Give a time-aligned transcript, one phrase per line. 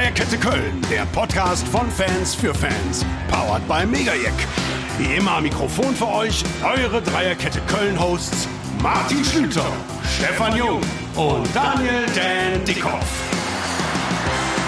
[0.00, 3.04] Dreierkette Köln, der Podcast von Fans für Fans.
[3.30, 4.32] Powered by Megajack.
[4.96, 8.48] Wie immer am Mikrofon für euch eure Dreierkette Köln-Hosts
[8.82, 9.70] Martin Schlüter,
[10.16, 10.80] Stefan Jung
[11.16, 13.04] und Daniel Dan Dickhoff.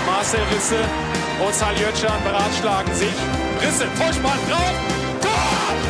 [0.05, 0.85] Marcel Risse
[1.43, 3.14] und Saljötschan beratschlagen sich.
[3.62, 4.75] Risse, Vollspann drauf.
[5.23, 5.30] Tor!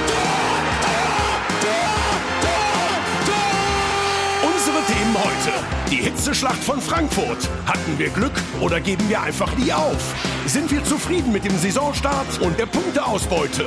[0.07, 0.39] Tor!
[0.83, 1.67] Tor!
[1.67, 3.27] Tor!
[3.27, 4.51] Tor!
[4.55, 5.82] Unsere Themen heute.
[5.93, 7.51] Die Hitzeschlacht von Frankfurt.
[7.67, 8.33] Hatten wir Glück
[8.63, 10.15] oder geben wir einfach nie auf?
[10.47, 13.67] Sind wir zufrieden mit dem Saisonstart und der Punkteausbeute?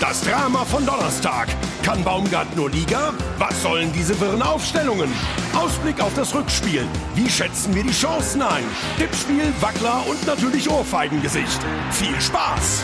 [0.00, 1.48] Das Drama von Donnerstag.
[1.82, 3.12] Kann Baumgart nur Liga?
[3.36, 5.12] Was sollen diese wirren Aufstellungen?
[5.52, 6.86] Ausblick auf das Rückspiel.
[7.14, 8.64] Wie schätzen wir die Chancen ein?
[8.96, 11.60] Tippspiel, Wackler und natürlich Ohrfeigengesicht.
[11.90, 12.82] Viel Spaß!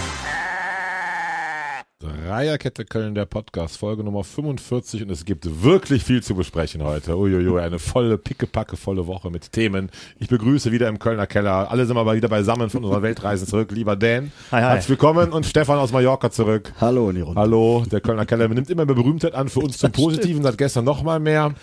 [2.35, 7.17] Dreierkette Köln, der Podcast, Folge Nummer 45 und es gibt wirklich viel zu besprechen heute.
[7.17, 9.89] Uiuiui, eine volle, pickepacke volle Woche mit Themen.
[10.19, 11.71] Ich begrüße wieder im Kölner Keller.
[11.71, 13.71] Alle sind wir mal wieder beisammen von unserer Weltreise zurück.
[13.71, 14.71] Lieber Dan, Hi, hi.
[14.73, 16.73] herzlich willkommen und Stefan aus Mallorca zurück.
[16.81, 17.41] Hallo in die Runde.
[17.41, 20.85] Hallo, der Kölner Keller nimmt immer mehr Berühmtheit an, für uns zum Positiven, seit gestern
[20.85, 21.55] noch mal mehr.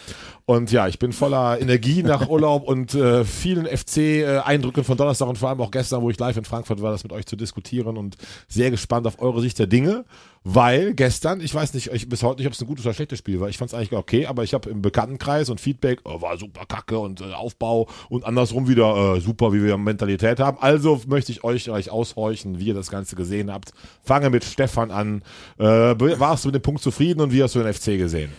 [0.46, 5.38] Und ja, ich bin voller Energie nach Urlaub und äh, vielen FC-Eindrücken von Donnerstag und
[5.38, 7.98] vor allem auch gestern, wo ich live in Frankfurt war, das mit euch zu diskutieren
[7.98, 8.18] und
[8.48, 10.04] sehr gespannt auf eure Sicht der Dinge,
[10.44, 13.20] weil gestern, ich weiß nicht, ich, bis heute nicht, ob es ein gutes oder schlechtes
[13.20, 13.50] Spiel war.
[13.50, 16.66] Ich fand es eigentlich okay, aber ich habe im Bekanntenkreis und Feedback, oh, war super
[16.66, 20.58] kacke und äh, Aufbau und andersrum wieder äh, super, wie wir Mentalität haben.
[20.60, 23.74] Also möchte ich euch euch aushorchen, wie ihr das Ganze gesehen habt.
[24.04, 25.22] Fange mit Stefan an.
[25.60, 28.32] Äh, warst du mit dem Punkt zufrieden und wie hast du den FC gesehen?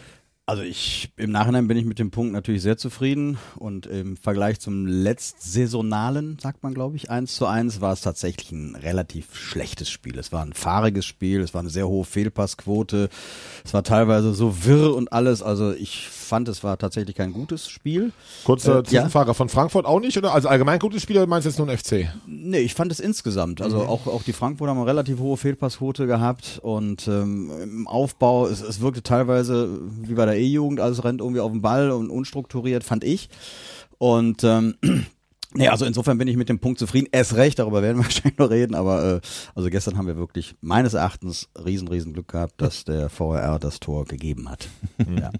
[0.44, 4.58] Also ich im Nachhinein bin ich mit dem Punkt natürlich sehr zufrieden und im Vergleich
[4.58, 9.88] zum letztsaisonalen, sagt man glaube ich, 1 zu 1 war es tatsächlich ein relativ schlechtes
[9.88, 10.18] Spiel.
[10.18, 13.08] Es war ein fahriges Spiel, es war eine sehr hohe Fehlpassquote,
[13.64, 15.44] es war teilweise so wirr und alles.
[15.44, 18.11] Also ich fand, es war tatsächlich kein gutes Spiel.
[18.44, 18.84] Kurze Äh, ja.
[18.84, 20.33] Zwischenfrage von Frankfurt auch nicht, oder?
[20.33, 22.08] Also allgemein gutes Spiel oder meinst du jetzt nur ein FC?
[22.27, 23.61] Nee, ich fand es insgesamt.
[23.61, 28.47] Also auch, auch die Frankfurter haben eine relativ hohe Fehlpassquote gehabt und ähm, im Aufbau,
[28.47, 32.09] es, es wirkte teilweise wie bei der E-Jugend, alles rennt irgendwie auf den Ball und
[32.09, 33.28] unstrukturiert, fand ich.
[33.99, 34.76] Und ähm,
[35.54, 37.09] Nee, also insofern bin ich mit dem Punkt zufrieden.
[37.12, 39.20] Erst recht, darüber werden wir wahrscheinlich noch reden, aber äh,
[39.54, 43.78] also gestern haben wir wirklich meines Erachtens riesen, riesen Glück gehabt, dass der VRR das
[43.78, 44.69] Tor gegeben hat.
[44.99, 45.31] ja.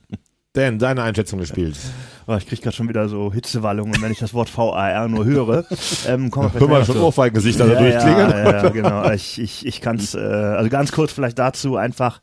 [0.55, 1.91] Dan, deine Einschätzung des Spiels.
[2.27, 5.65] Oh, ich krieg gerade schon wieder so Hitzewallungen, wenn ich das Wort VAR nur höre.
[6.07, 6.99] Ähm, wir Hör mal schon.
[6.99, 8.31] Ohrfeigengesichter da ja, durchklingeln.
[8.31, 9.11] ja, ja, genau.
[9.13, 12.21] Ich, ich, ich kann es, äh, also ganz kurz vielleicht dazu einfach,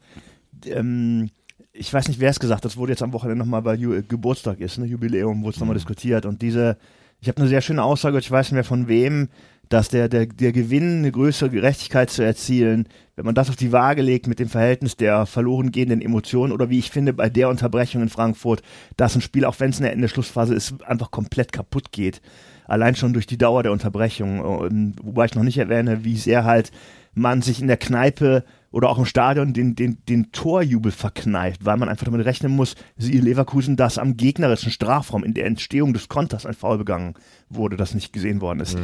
[0.66, 1.30] ähm,
[1.72, 4.02] ich weiß nicht, wer es gesagt hat, das wurde jetzt am Wochenende nochmal, weil Ju
[4.08, 6.78] Geburtstag ist, ne, Jubiläum, wurde es nochmal diskutiert und diese,
[7.22, 9.30] ich habe eine sehr schöne Aussage, ich weiß nicht mehr von wem,
[9.70, 13.72] dass der, der, der Gewinn, eine größere Gerechtigkeit zu erzielen, wenn man das auf die
[13.72, 17.50] Waage legt mit dem Verhältnis der verloren gehenden Emotionen oder wie ich finde, bei der
[17.50, 18.64] Unterbrechung in Frankfurt,
[18.98, 22.22] dass ein Spiel, auch wenn es in der Schlussphase ist, einfach komplett kaputt geht.
[22.66, 24.40] Allein schon durch die Dauer der Unterbrechung.
[24.40, 26.72] Und, wobei ich noch nicht erwähne, wie sehr halt
[27.14, 31.78] man sich in der Kneipe oder auch im Stadion den, den, den Torjubel verkneift, weil
[31.78, 36.08] man einfach damit rechnen muss, sie Leverkusen, dass am gegnerischen Strafraum in der Entstehung des
[36.08, 37.16] Konters ein Foul begangen
[37.50, 38.78] wurde, das nicht gesehen worden ist.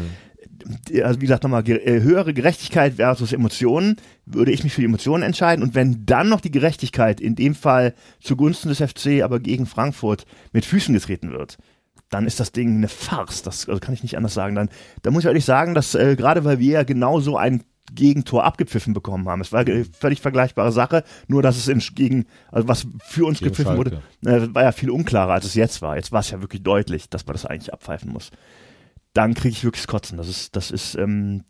[1.03, 5.23] Also wie gesagt nochmal, äh, höhere Gerechtigkeit versus Emotionen, würde ich mich für die Emotionen
[5.23, 9.65] entscheiden und wenn dann noch die Gerechtigkeit in dem Fall zugunsten des FC, aber gegen
[9.65, 11.57] Frankfurt mit Füßen getreten wird,
[12.09, 13.41] dann ist das Ding eine Farce.
[13.41, 14.55] Das also kann ich nicht anders sagen.
[14.55, 14.69] Dann,
[15.01, 18.43] da muss ich ehrlich sagen, dass äh, gerade weil wir ja genau so ein Gegentor
[18.43, 19.41] abgepfiffen bekommen haben.
[19.41, 23.39] Es war eine völlig vergleichbare Sache, nur dass es in, gegen, also was für uns
[23.39, 24.01] Gegen gepfiffen Schalke.
[24.23, 25.95] wurde, äh, war ja viel unklarer, als es jetzt war.
[25.95, 28.31] Jetzt war es ja wirklich deutlich, dass man das eigentlich abpfeifen muss.
[29.15, 30.17] Dann kriege ich wirklich das Kotzen.
[30.17, 31.45] Das ist, das ist, ähm,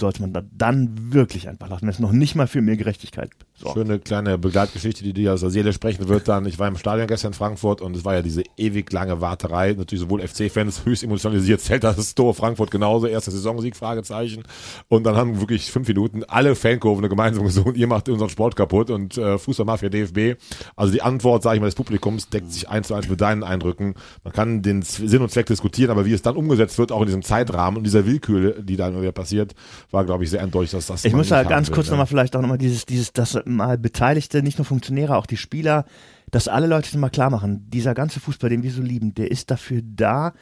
[0.00, 3.30] sollte man da, dann wirklich einfach lassen, wenn es noch nicht mal für mehr Gerechtigkeit
[3.54, 3.76] sorgt.
[3.76, 6.46] Schöne kleine Begleitgeschichte, die dir aus der Seele sprechen wird dann.
[6.46, 9.74] Ich war im Stadion gestern in Frankfurt und es war ja diese ewig lange Warterei.
[9.76, 13.06] Natürlich sowohl FC-Fans höchst emotionalisiert, zählt das Tor Frankfurt genauso.
[13.06, 14.44] Erster Saisonsieg, Fragezeichen.
[14.88, 18.90] Und dann haben wirklich fünf Minuten alle Fankurven gemeinsam gesungen, ihr macht unseren Sport kaputt
[18.90, 20.40] und äh, Fußballmafia DFB.
[20.76, 23.42] Also die Antwort, sage ich mal, des Publikums deckt sich eins zu eins mit deinen
[23.42, 23.94] Eindrücken.
[24.24, 27.06] Man kann den Sinn und Zweck diskutieren, aber wie es dann umgesetzt wird, auch in
[27.06, 29.54] diesem Zeitrahmen und dieser Willkür, die da immer wieder passiert,
[29.90, 31.92] war, glaube ich, sehr eindeutig, dass das Ich muss da ganz will, kurz ne?
[31.92, 35.84] nochmal vielleicht auch nochmal dieses, dieses, das mal Beteiligte, nicht nur Funktionäre, auch die Spieler,
[36.30, 39.30] dass alle Leute das mal klar machen, dieser ganze Fußball, den wir so lieben, der
[39.30, 40.34] ist dafür da,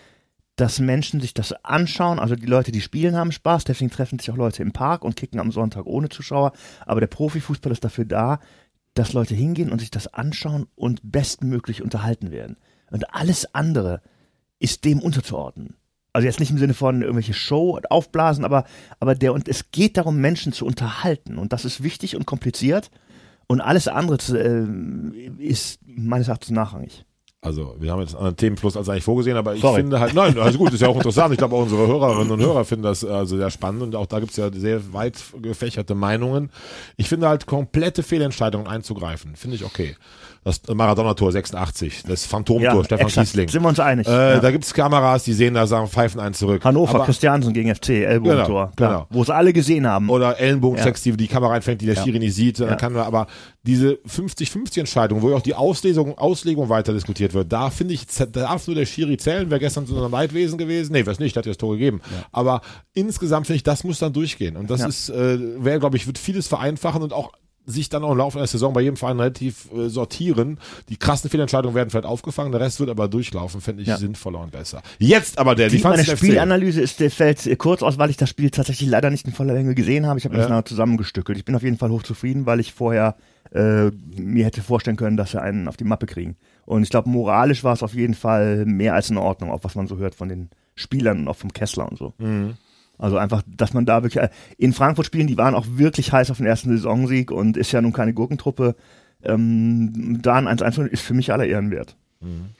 [0.56, 4.30] dass Menschen sich das anschauen, also die Leute, die spielen, haben Spaß, deswegen treffen sich
[4.30, 6.52] auch Leute im Park und kicken am Sonntag ohne Zuschauer,
[6.86, 8.40] aber der Profifußball ist dafür da,
[8.94, 12.56] dass Leute hingehen und sich das anschauen und bestmöglich unterhalten werden.
[12.90, 14.00] Und alles andere
[14.58, 15.76] ist dem unterzuordnen.
[16.16, 18.64] Also jetzt nicht im Sinne von irgendwelche Show aufblasen, aber,
[19.00, 21.36] aber der, und es geht darum, Menschen zu unterhalten.
[21.36, 22.90] Und das ist wichtig und kompliziert.
[23.48, 27.04] Und alles andere äh, ist meines Erachtens nachrangig.
[27.42, 29.82] Also wir haben jetzt einen anderen Themenfluss als eigentlich vorgesehen, aber ich Sorry.
[29.82, 31.32] finde halt, nein, also gut, ist ja auch interessant.
[31.32, 34.18] Ich glaube auch unsere Hörerinnen und Hörer finden das also sehr spannend und auch da
[34.18, 36.50] gibt's ja sehr weit gefächerte Meinungen.
[36.96, 39.96] Ich finde halt komplette Fehlentscheidungen einzugreifen, finde ich okay.
[40.46, 43.26] Das Maradona-Tor 86, das Phantomtor, Stefan exakt.
[43.26, 43.48] Kiesling.
[43.48, 44.06] Sind wir uns einig.
[44.06, 44.38] Äh, ja.
[44.38, 46.64] Da gibt's Kameras, die sehen da, sagen, pfeifen einen zurück.
[46.64, 48.70] Hannover, Aber- Christiansen gegen FC, Ellbogentor.
[48.76, 49.06] Genau, genau.
[49.10, 50.08] Wo es alle gesehen haben.
[50.08, 52.60] oder Ellenbogenchecks, die die Kamera einfängt, die der Schiri nicht sieht.
[52.60, 52.74] Dann Ja.
[52.76, 53.26] kann man aber
[53.64, 58.06] diese 50-50 Entscheidung, wo ja auch die Auslegung, Auslegung weiter diskutiert wird, da finde ich,
[58.30, 59.50] darf nur der Schiri zählen.
[59.50, 60.92] Wäre gestern zu einem Leidwesen gewesen.
[60.92, 62.00] Nee, was nicht, der hat ja das Tor gegeben.
[62.30, 62.60] Aber
[62.94, 64.56] insgesamt finde ich, das muss dann durchgehen.
[64.56, 64.86] Und das Ja.
[64.86, 67.32] ist, äh, wäre, glaube ich, wird vieles vereinfachen und auch
[67.66, 70.58] sich dann auch im Laufe der Saison bei jedem Verein relativ äh, sortieren.
[70.88, 73.96] Die krassen Fehlentscheidungen werden vielleicht aufgefangen, der Rest wird aber durchlaufen, finde ich Ja.
[73.96, 74.82] sinnvoller und besser.
[74.98, 76.04] Jetzt aber der, Die, die meine?
[76.04, 79.74] Spielanalyse ist, fällt kurz aus, weil ich das Spiel tatsächlich leider nicht in voller Länge
[79.74, 80.18] gesehen habe.
[80.18, 80.42] Ich habe Ja.
[80.42, 81.36] das nachher zusammengestückelt.
[81.36, 83.16] Ich bin auf jeden Fall hochzufrieden, weil ich vorher
[83.52, 86.36] äh, mir hätte vorstellen können, dass wir einen auf die Mappe kriegen.
[86.64, 89.76] Und ich glaube, moralisch war es auf jeden Fall mehr als in Ordnung, auch was
[89.76, 92.12] man so hört von den Spielern und auch vom Kessler und so.
[92.18, 92.54] Mhm.
[92.98, 96.30] Also einfach, dass man da wirklich, äh, in Frankfurt spielen, die waren auch wirklich heiß
[96.30, 98.74] auf den ersten Saisonsieg und ist ja nun keine Gurkentruppe.
[99.22, 101.96] Ähm, da ein 1-1 ist für mich aller Ehren wert.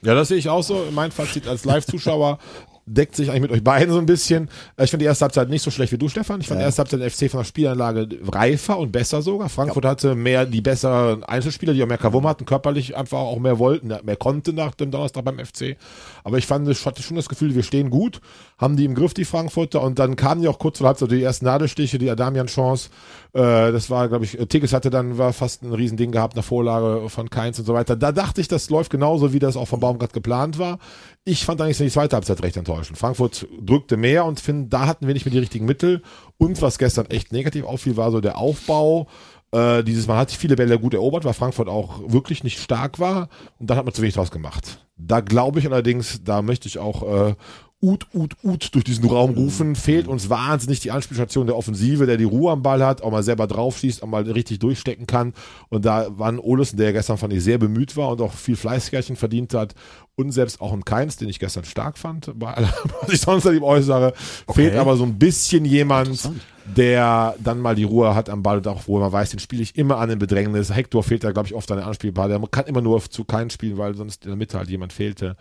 [0.02, 0.86] Ja, das sehe ich auch so.
[0.92, 2.38] Mein Fazit als Live-Zuschauer
[2.86, 4.48] deckt sich eigentlich mit euch beiden so ein bisschen.
[4.76, 6.40] Äh, Ich finde die erste Halbzeit nicht so schlecht wie du, Stefan.
[6.40, 9.48] Ich fand die erste Halbzeit der FC von der Spielanlage reifer und besser sogar.
[9.48, 13.58] Frankfurt hatte mehr die besseren Einzelspieler, die auch mehr Kavum hatten, körperlich einfach auch mehr
[13.58, 15.76] wollten, mehr konnten nach dem Donnerstag beim FC.
[16.22, 18.20] Aber ich fand, ich hatte schon das Gefühl, wir stehen gut,
[18.58, 19.82] haben die im Griff, die Frankfurter.
[19.82, 22.90] Und dann kamen die auch kurz vor Halbzeit die ersten Nadelstiche, die Adamian-Chance.
[23.32, 27.08] Äh, das war, glaube ich, Tigges hatte dann war fast ein Riesending gehabt, eine Vorlage
[27.08, 27.96] von Keins und so weiter.
[27.96, 30.78] Da dachte ich, das läuft genauso, wie das auch vom Baumgart geplant war.
[31.28, 32.98] Ich fand eigentlich die zweite Halbzeit recht enttäuschend.
[32.98, 36.02] Frankfurt drückte mehr und finde, da hatten wir nicht mehr die richtigen Mittel.
[36.38, 39.08] Und was gestern echt negativ auffiel, war so der Aufbau.
[39.50, 43.28] Äh, dieses Mal hat viele Bälle gut erobert, weil Frankfurt auch wirklich nicht stark war.
[43.58, 44.86] Und dann hat man zu wenig draus gemacht.
[44.96, 47.34] Da glaube ich allerdings, da möchte ich auch äh,
[47.82, 49.76] Ut, Ut, Ut durch diesen Raum rufen.
[49.76, 53.22] Fehlt uns wahnsinnig die Anspielstation der Offensive, der die Ruhe am Ball hat, auch mal
[53.22, 55.34] selber draufschießt, auch mal richtig durchstecken kann.
[55.68, 58.56] Und da war ein Olesen, der gestern fand ich sehr bemüht war und auch viel
[58.56, 59.74] Fleißigkeiten verdient hat.
[60.14, 62.70] Und selbst auch ein Keins, den ich gestern stark fand, bei allem,
[63.02, 64.14] was ich sonst an ihm äußere,
[64.54, 66.30] fehlt aber so ein bisschen jemand,
[66.64, 69.62] der dann mal die Ruhe hat am Ball und auch, wo man weiß, den spiele
[69.62, 70.74] ich immer an den Bedrängnis.
[70.74, 72.28] Hector fehlt da, glaube ich, oft an den Anspielbar.
[72.28, 75.36] Der kann immer nur zu keinen spielen, weil sonst in der Mitte halt jemand fehlte.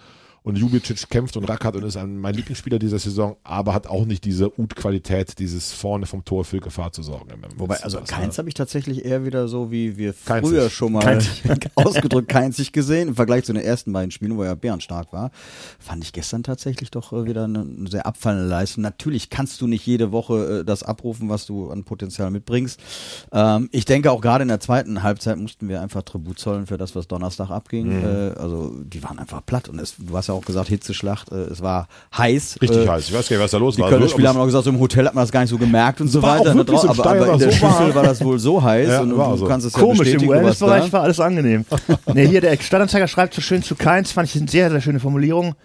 [0.45, 4.05] Und Jubicic kämpft und rackert und ist ein, mein Lieblingsspieler dieser Saison, aber hat auch
[4.05, 7.31] nicht diese Ut-Qualität, dieses vorne vom Tor für Gefahr zu sorgen.
[7.57, 10.51] Wobei, also Keins habe ich tatsächlich eher wieder so, wie wir Keinzig.
[10.51, 11.19] früher schon mal
[11.75, 13.07] ausgedrückt Keinzig gesehen.
[13.07, 15.31] Im Vergleich zu den ersten beiden Spielen, wo er bärenstark war,
[15.79, 18.83] fand ich gestern tatsächlich doch äh, wieder eine, eine sehr abfallende Leistung.
[18.83, 22.79] Natürlich kannst du nicht jede Woche äh, das abrufen, was du an Potenzial mitbringst.
[23.31, 26.77] Ähm, ich denke auch gerade in der zweiten Halbzeit mussten wir einfach Tribut zollen für
[26.77, 27.87] das, was Donnerstag abging.
[27.87, 28.05] Mhm.
[28.05, 31.35] Äh, also die waren einfach platt und es, du hast ja auch gesagt, Hitzeschlacht, äh,
[31.35, 31.87] es war
[32.17, 32.57] heiß.
[32.61, 33.07] Richtig äh, heiß.
[33.09, 33.89] Ich weiß gar nicht, was da los die war.
[33.89, 35.57] Kölner Aber Spieler haben auch gesagt, so im Hotel hat man das gar nicht so
[35.57, 36.55] gemerkt und so War auch weiter.
[36.55, 37.95] wirklich so im aber, aber in der war so Schüssel warm.
[37.95, 39.45] war das wohl so heiß Ja, und war du so.
[39.47, 41.65] kannst es ja Komisch, im bestätigen, was Wellnessbereich war alles angenehm.
[42.13, 44.99] nee, hier der Stadtanzeiger schreibt so schön zu Keins, fand ich eine sehr, sehr schöne
[44.99, 45.55] Formulierung.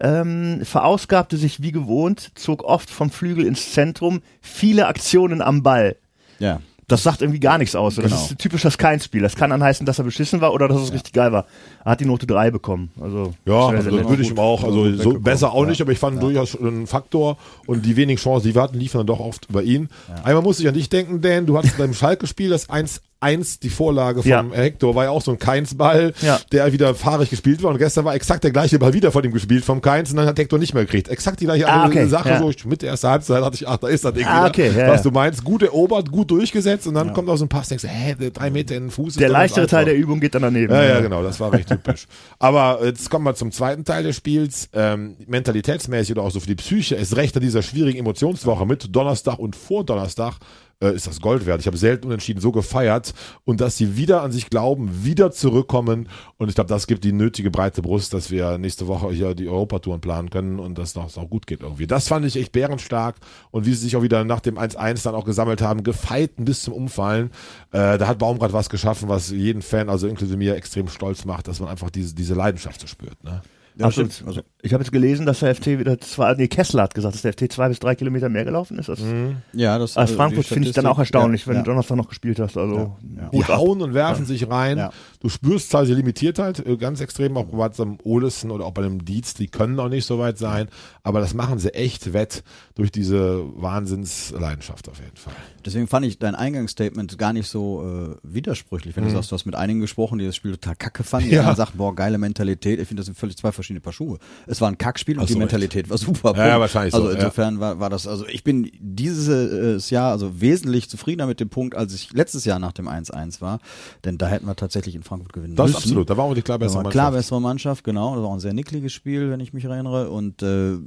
[0.00, 5.96] Ähm, verausgabte sich wie gewohnt, zog oft vom Flügel ins Zentrum, viele Aktionen am Ball.
[6.38, 6.60] Ja.
[6.90, 7.94] Das sagt irgendwie gar nichts aus.
[7.94, 8.16] Das Genau.
[8.16, 9.22] ist typisch das Kein-Spiel.
[9.22, 11.46] Das kann dann heißen, dass er beschissen war oder dass es richtig geil war.
[11.84, 12.90] Er hat die Note 3 bekommen.
[13.00, 15.68] Also, Ja, also das würde ich ihm auch, also so besser auch Ja.
[15.70, 18.98] nicht, aber ich fand durchaus ein Faktor und die wenigen Chancen, die wir hatten, liefen
[18.98, 19.88] dann doch oft über ihn.
[20.24, 23.68] Einmal musste ich an dich denken, Dan, du hattest beim Schalke-Spiel das 1 1 die
[23.70, 24.44] Vorlage vom Ja.
[24.52, 26.40] Hector war ja auch so ein Keins-Ball, Ja.
[26.52, 29.32] der wieder fahrig gespielt war und gestern war exakt der gleiche Ball wieder von ihm
[29.32, 31.08] gespielt vom Keins und dann hat Hector nicht mehr gekriegt.
[31.08, 32.06] Exakt die gleiche Ah, okay.
[32.06, 32.38] Sache, Ja.
[32.38, 34.70] so ich, mit der ersten Halbzeit hatte ich, ach, da ist das Ding Ah, okay,
[34.76, 37.82] ja, was du meinst, gut erobert, gut durchgesetzt und dann kommt aus dem Pass, denkst
[37.82, 40.72] du, hä, drei Meter in den Fuß Der leichtere Teil der Übung geht dann daneben.
[40.72, 42.06] Ja, ja, genau, das war recht typisch.
[42.38, 44.68] Aber jetzt kommen wir zum zweiten Teil des Spiels.
[44.72, 48.94] Ähm, mentalitätsmäßig oder auch so für die Psyche ist recht an dieser schwierigen Emotionswoche mit
[48.94, 50.34] Donnerstag und vor Donnerstag
[50.82, 51.60] äh, ist das Gold wert.
[51.60, 56.08] Ich habe selten unentschieden so gefeiert und dass sie wieder an sich glauben, wieder zurückkommen
[56.38, 59.48] und ich glaube, das gibt die nötige breite Brust, dass wir nächste Woche hier die
[59.48, 61.86] Europatouren planen können und dass das auch gut geht irgendwie.
[61.86, 63.16] Das fand ich echt bärenstark
[63.50, 66.62] und wie sie sich auch wieder nach dem 1-1 dann auch gesammelt haben, gefeiten bis
[66.62, 67.30] zum Umfallen.
[67.72, 71.48] Äh, da hat Baumgart was geschaffen, was jeden Fan, also inklusive mir, extrem stolz macht,
[71.48, 73.22] dass man einfach diese, diese Leidenschaft so spürt.
[73.22, 73.42] Ne?
[73.80, 74.22] Ja, Absolut.
[74.26, 77.22] Also, ich habe jetzt gelesen, dass der FT wieder zwei, nee, Kessler hat gesagt, dass
[77.22, 78.90] der FT zwei bis drei Kilometer mehr gelaufen ist.
[78.90, 79.38] Das, mhm.
[79.54, 81.62] Ja, das als also Frankfurt finde ich dann auch erstaunlich, ja, wenn ja.
[81.62, 82.58] du Donnerstag noch gespielt hast.
[82.58, 84.90] Also ja, Die hauen und werfen sich rein.
[85.20, 88.82] Du spürst zwar die Limitiertheit, äh, ganz extrem auch bei einem Olesen oder auch bei
[88.82, 90.68] einem Dietz, die können noch nicht so weit sein,
[91.02, 92.42] aber das machen sie echt wett
[92.74, 95.32] durch diese Wahnsinnsleidenschaft auf jeden Fall.
[95.64, 99.08] Deswegen fand ich dein Eingangsstatement gar nicht so äh, widersprüchlich, wenn mhm.
[99.08, 101.48] du sagst, du hast mit einigen gesprochen, die das Spiel total kacke fanden, ja.
[101.48, 102.80] die sagen, boah, geile Mentalität.
[102.80, 104.18] Ich finde, das sind völlig zwei verschiedene Paar Schuhe.
[104.46, 105.90] Es war ein Kackspiel und die Mentalität echt.
[105.90, 106.34] war super.
[106.36, 107.60] Ja, ja, wahrscheinlich Also so, insofern ja.
[107.60, 111.94] war, war das, also ich bin dieses Jahr also wesentlich zufriedener mit dem Punkt, als
[111.94, 113.60] ich letztes Jahr nach dem 1-1 war,
[114.04, 115.74] denn da hätten wir tatsächlich in Frankfurt gewinnen das müssen.
[115.74, 116.92] Das absolut, da war auch die klar bessere Mannschaft.
[116.92, 118.14] Klar bessere Mannschaft, genau.
[118.14, 120.78] Das war auch ein sehr nickliges Spiel, wenn ich mich erinnere und äh,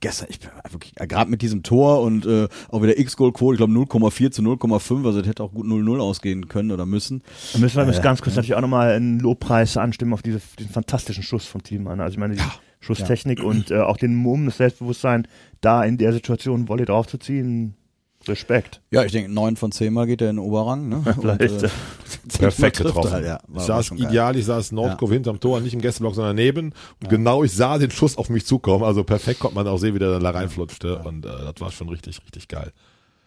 [0.00, 3.58] gestern, ich bin wirklich, äh, gerade mit diesem Tor und äh, auch wieder X-Goal-Quote, ich
[3.58, 7.22] glaube 0,4 zu 0,5, also das hätte auch gut 0-0 ausgehen können oder müssen.
[7.52, 8.40] Da müssen wir äh, ganz kurz ja.
[8.40, 12.00] natürlich auch nochmal einen Lobpreis anstimmen auf diese, den fantastischen Schuss von Team an.
[12.00, 12.52] Also ich meine, die ja.
[12.80, 13.44] Schusstechnik ja.
[13.44, 15.28] und äh, auch den Mumm, das Selbstbewusstsein,
[15.60, 17.74] da in der Situation Volley draufzuziehen.
[18.28, 18.80] Respekt.
[18.92, 20.88] Ja, ich denke, neun von zehn Mal geht er in den Oberrang.
[20.88, 21.02] Ne?
[21.16, 21.48] Und, äh,
[22.38, 23.10] Perfekt getroffen.
[23.10, 25.16] Halt, ja, ich saß ideal, ich saß Nordkurve ja.
[25.16, 26.66] hinterm Tor, nicht im Gästeblock, sondern daneben.
[26.66, 27.08] Und ja.
[27.08, 28.84] genau, ich sah den Schuss auf mich zukommen.
[28.84, 30.98] Also perfekt konnte man auch sehen, wie der da reinflutschte.
[30.98, 32.72] Und äh, das war schon richtig, richtig geil.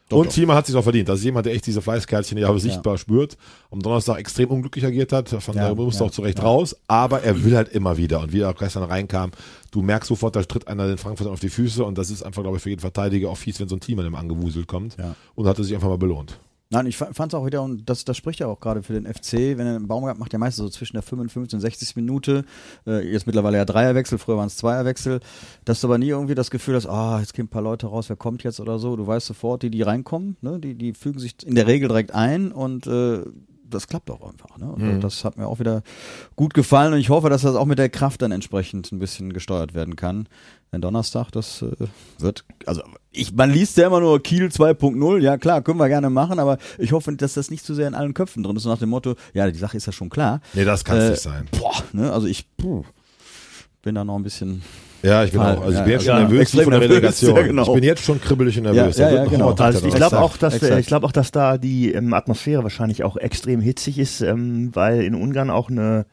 [0.07, 1.09] Doch, und Thiemann hat sich auch verdient.
[1.09, 3.37] Das ist jemand, der echt diese Fleißkärtchen ja sichtbar spürt.
[3.71, 5.29] Am Donnerstag extrem unglücklich agiert hat.
[5.29, 6.45] Von ja, daher musste ja, auch zurecht ja.
[6.45, 6.75] raus.
[6.87, 8.19] Aber er will halt immer wieder.
[8.19, 9.31] Und wie er auch gestern reinkam,
[9.71, 11.83] du merkst sofort, da tritt einer den Frankfurt auf die Füße.
[11.83, 13.97] Und das ist einfach, glaube ich, für jeden Verteidiger auch fies, wenn so ein Team
[13.97, 14.95] an dem angewuselt kommt.
[14.97, 15.15] Ja.
[15.33, 16.37] Und hat er sich einfach mal belohnt.
[16.71, 19.05] Nein, ich fand es auch wieder, und das, das spricht ja auch gerade für den
[19.05, 22.43] FC, wenn er einen Baumgart macht, ja meistens so zwischen der 55 und 60 Minute,
[22.87, 25.19] äh, jetzt mittlerweile ja Dreierwechsel, früher waren es Zweierwechsel,
[25.63, 27.85] dass du aber nie irgendwie das Gefühl hast, ah, oh, jetzt gehen ein paar Leute
[27.87, 30.93] raus, wer kommt jetzt oder so, du weißt sofort, die, die reinkommen, ne, die, die
[30.93, 33.21] fügen sich in der Regel direkt ein und äh,
[33.75, 34.57] das klappt auch einfach.
[34.57, 34.73] Ne?
[34.75, 35.01] Mhm.
[35.01, 35.83] Das hat mir auch wieder
[36.35, 39.33] gut gefallen und ich hoffe, dass das auch mit der Kraft dann entsprechend ein bisschen
[39.33, 40.27] gesteuert werden kann.
[40.71, 41.71] Denn Donnerstag, das äh,
[42.17, 46.09] wird, also ich, man liest ja immer nur Kiel 2.0, ja klar, können wir gerne
[46.09, 48.69] machen, aber ich hoffe, dass das nicht zu sehr in allen Köpfen drin ist, so
[48.69, 50.41] nach dem Motto, ja, die Sache ist ja schon klar.
[50.53, 51.47] Nee, das kann es äh, nicht sein.
[51.51, 52.83] Boah, ne, also ich puh,
[53.83, 54.63] bin da noch ein bisschen
[55.05, 55.61] ja, ich bin auch.
[55.61, 57.35] Also ich bin jetzt schon ja, nervös von der Relegation.
[57.35, 57.63] Ja, genau.
[57.63, 58.97] Ich bin jetzt schon kribbelig nervös.
[58.97, 59.53] Ja, ja, ja genau.
[59.53, 63.03] Also ich glaube auch, dass äh, ich glaube auch, dass da die ähm, Atmosphäre wahrscheinlich
[63.03, 66.05] auch extrem hitzig ist, ähm, weil in Ungarn auch eine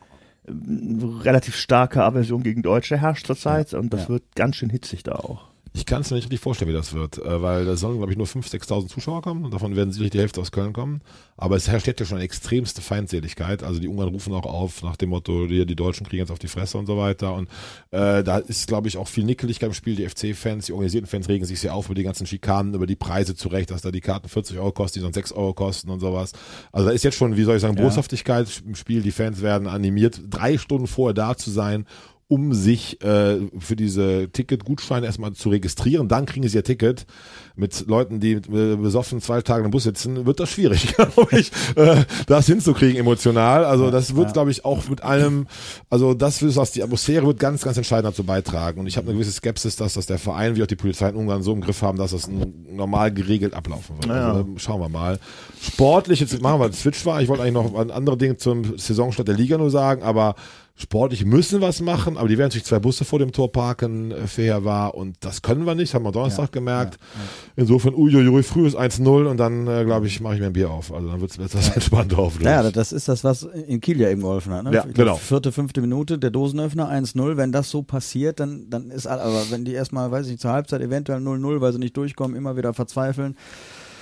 [0.49, 5.13] ähm, relativ starke Aversion gegen Deutsche herrscht zurzeit und das wird ganz schön hitzig da
[5.13, 5.52] auch.
[5.75, 8.13] Ich kann es mir nicht richtig vorstellen, wie das wird, äh, weil da sollen, glaube
[8.13, 11.01] ich, nur 5.000, 6.000 Zuschauer kommen und davon werden sicherlich die Hälfte aus Köln kommen.
[11.37, 13.63] Aber es herrscht ja schon eine extremste Feindseligkeit.
[13.63, 16.39] Also die Ungarn rufen auch auf nach dem Motto, die, die Deutschen kriegen jetzt auf
[16.39, 17.35] die Fresse und so weiter.
[17.35, 17.49] Und
[17.91, 19.97] äh, da ist, glaube ich, auch viel Nickeligkeit im Spiel.
[19.97, 22.97] Die FC-Fans, die organisierten Fans regen sich sehr auf über die ganzen Schikanen, über die
[22.97, 26.01] Preise zurecht, dass da die Karten 40 Euro kosten, die sonst 6 Euro kosten und
[26.01, 26.33] sowas.
[26.71, 29.01] Also da ist jetzt schon, wie soll ich sagen, Boshaftigkeit im Spiel.
[29.01, 31.87] Die Fans werden animiert, drei Stunden vorher da zu sein
[32.33, 36.09] um sich äh, für diese Ticketgutscheine erstmal zu registrieren.
[36.09, 37.05] Dann kriegen sie ihr Ticket.
[37.57, 41.53] Mit Leuten, die äh, besoffen zwei Tage im Bus sitzen, wird das schwierig, glaube ich,
[41.77, 43.67] äh, das hinzukriegen emotional.
[43.67, 44.33] Also das wird, ja.
[44.33, 45.47] glaube ich, auch mit allem,
[45.91, 48.81] also das ist was, die Atmosphäre wird ganz, ganz entscheidend dazu beitragen.
[48.81, 51.17] Und ich habe eine gewisse Skepsis, dass das der Verein wie auch die Polizei in
[51.17, 52.31] Ungarn so im Griff haben, dass das
[52.67, 54.07] normal geregelt ablaufen wird.
[54.07, 54.33] Ja.
[54.33, 55.19] Also, schauen wir mal.
[55.61, 57.21] Sportlich, jetzt machen wir Switch war.
[57.21, 60.35] Ich wollte eigentlich noch andere Dinge zum Saisonstart der Liga nur sagen, aber
[60.75, 64.27] sportlich müssen was machen, aber die werden sich zwei Busse vor dem Tor parken, äh,
[64.27, 66.99] fair war und das können wir nicht, haben wir Donnerstag ja, gemerkt.
[67.01, 67.29] Ja, ja.
[67.57, 70.71] Insofern, uiuiui, früh ist 1-0 und dann, äh, glaube ich, mache ich mir ein Bier
[70.71, 70.93] auf.
[70.93, 72.49] Also dann wird es etwas entspannter hoffentlich.
[72.49, 74.65] Ja, das ist das, was in Kiel ja eben geholfen hat.
[74.65, 74.73] Ne?
[74.73, 75.17] Ja, genau.
[75.17, 77.37] Vierte, fünfte Minute, der Dosenöffner 1-0.
[77.37, 80.53] Wenn das so passiert, dann, dann ist, aber wenn die erstmal, weiß ich nicht, zur
[80.53, 83.37] Halbzeit eventuell 0-0, weil sie nicht durchkommen, immer wieder verzweifeln,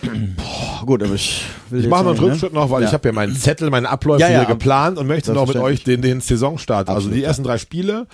[0.02, 2.59] Boah, gut, aber ich will Ich mache noch einen Rückschritt ne?
[2.59, 2.88] noch, weil ja.
[2.88, 5.57] ich habe ja meinen Zettel, meine Abläufe ja, ja, hier geplant und möchte noch mit
[5.57, 8.07] euch den, den Saisonstart, also Absolut, also die ersten drei Spiele,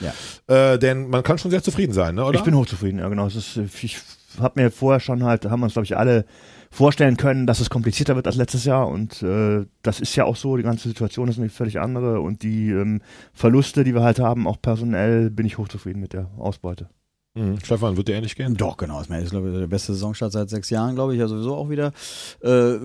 [0.47, 2.38] äh, denn man kann schon sehr zufrieden sein, ne, oder?
[2.38, 3.26] Ich bin hochzufrieden, ja genau.
[3.26, 3.99] Ist, ich
[4.40, 6.25] habe mir vorher schon halt, haben wir uns glaube ich alle
[6.71, 10.37] vorstellen können, dass es komplizierter wird als letztes Jahr und äh, das ist ja auch
[10.37, 13.00] so, die ganze Situation ist eine völlig andere und die ähm,
[13.33, 16.88] Verluste, die wir halt haben, auch personell, bin ich hochzufrieden mit der Ausbeute.
[17.37, 17.59] Mhm.
[17.62, 18.57] Stefan, wird dir ähnlich gehen?
[18.57, 18.99] Doch, genau.
[18.99, 21.69] Das ist, glaube ich, der beste Saisonstart seit sechs Jahren, glaube ich, ja sowieso auch
[21.69, 21.93] wieder.
[22.40, 22.78] Äh,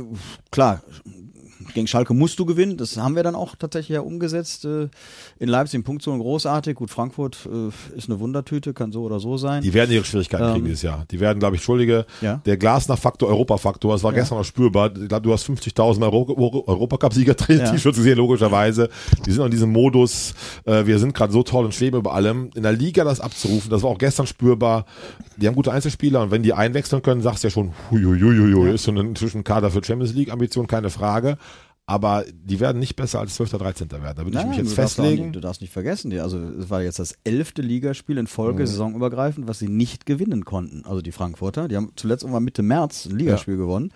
[0.51, 0.83] klar,
[1.73, 2.77] gegen Schalke musst du gewinnen.
[2.77, 4.65] Das haben wir dann auch tatsächlich ja umgesetzt.
[4.65, 4.89] Äh,
[5.39, 6.75] in Leipzig in Punktzone großartig.
[6.75, 9.63] Gut, Frankfurt äh, ist eine Wundertüte, kann so oder so sein.
[9.63, 11.05] Die werden ihre Schwierigkeiten ähm, kriegen dieses Jahr.
[11.09, 12.05] Die werden, glaube ich, Schuldige.
[12.21, 12.41] Ja?
[12.45, 14.19] Der Glasner-Faktor, Europa-Faktor, das war ja.
[14.19, 14.91] gestern noch spürbar.
[14.95, 17.91] Ich glaube, du hast 50.000 Euro Europacup-Sieger-T-Shirts ja.
[17.91, 18.89] gesehen, logischerweise.
[19.25, 20.33] Die sind in diesem Modus,
[20.65, 22.49] äh, wir sind gerade so toll und schweben über allem.
[22.55, 24.85] In der Liga das abzurufen, das war auch gestern spürbar.
[25.37, 28.83] Die haben gute Einzelspieler und wenn die einwechseln können, sagst du ja schon, huiuiuiui, ist
[28.83, 31.37] so inzwischen Kader für Champions League-Ambition, keine Frage.
[31.91, 33.51] Aber die werden nicht besser als 12.
[33.51, 33.91] 13.
[33.91, 34.15] werden.
[34.15, 35.23] Da würde ich mich jetzt du darfst festlegen.
[35.25, 38.27] Nicht, du darfst nicht vergessen, die, also es war jetzt das elfte Ligaspiel in Mhm.
[38.27, 40.85] Folge, saisonübergreifend, was sie nicht gewinnen konnten.
[40.85, 43.91] Also die Frankfurter, die haben zuletzt irgendwann Mitte März ein Ligaspiel gewonnen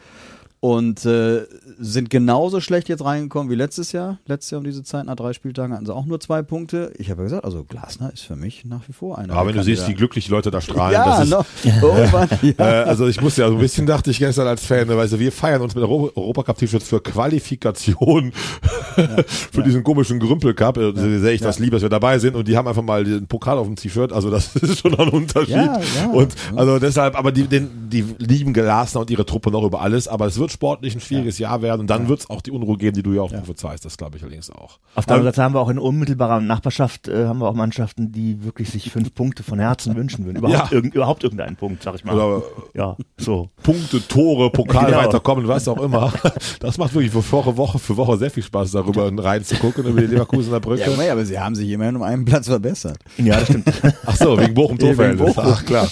[0.65, 1.43] und äh,
[1.77, 4.17] sind genauso schlecht jetzt reingekommen wie letztes Jahr.
[4.25, 6.91] Letztes Jahr um diese Zeit, nach drei Spieltagen hatten sie auch nur zwei Punkte.
[6.97, 9.35] Ich habe ja gesagt, also Glasner ist für mich nach wie vor einer.
[9.35, 12.53] Aber wenn du siehst, wie glücklich Leute da strahlen, ja, das ist, noch, irgendwann, ja.
[12.57, 15.13] Äh, also ich muss ja, so ein bisschen dachte ich gestern als Fan, ne, weißt
[15.13, 18.31] du, wir feiern uns mit Euro Europacup-T-Shirts für Qualifikation
[19.51, 20.77] für diesen komischen Grümpel-Cup.
[20.77, 23.27] Äh, Sehr ich das lieb, dass wir dabei sind und die haben einfach mal den
[23.27, 24.11] Pokal auf dem T-Shirt.
[24.11, 25.57] Also das ist schon ein Unterschied.
[25.57, 26.09] Ja, ja.
[26.11, 30.07] und also deshalb, aber die, den, die lieben Glasner und ihre Truppe noch über alles.
[30.07, 32.77] Aber es wird sportlich ein schwieriges Jahr werden und dann wird es auch die Unruhe
[32.77, 33.85] geben, die du ja auch prophezeist.
[33.85, 34.79] Das glaube ich allerdings auch.
[34.95, 38.11] Auf der anderen Seite haben wir auch in unmittelbarer Nachbarschaft äh, haben wir auch Mannschaften,
[38.11, 40.37] die wirklich sich fünf Punkte von Herzen wünschen würden.
[40.37, 40.75] Überhaupt, Ja.
[40.75, 42.15] irgend, überhaupt irgendeinen Punkt, sag ich mal.
[42.15, 42.43] Oder
[42.73, 43.49] ja, so.
[43.63, 44.97] Punkte, Tore, Pokal Genau.
[44.97, 46.11] weiterkommen, was auch immer.
[46.59, 50.07] Das macht wirklich für Woche, Woche für Woche sehr viel Spaß, darüber reinzugucken, über die
[50.07, 50.89] Leverkusener Brücke.
[50.89, 52.97] Ja, aber- sie haben sich immerhin um einen Platz verbessert.
[53.17, 53.71] Ja, das stimmt.
[54.05, 55.35] Ach so, wegen Bochum Ja, wegen Torverhältnis.
[55.35, 55.51] Bochum.
[55.53, 55.87] Ach klar.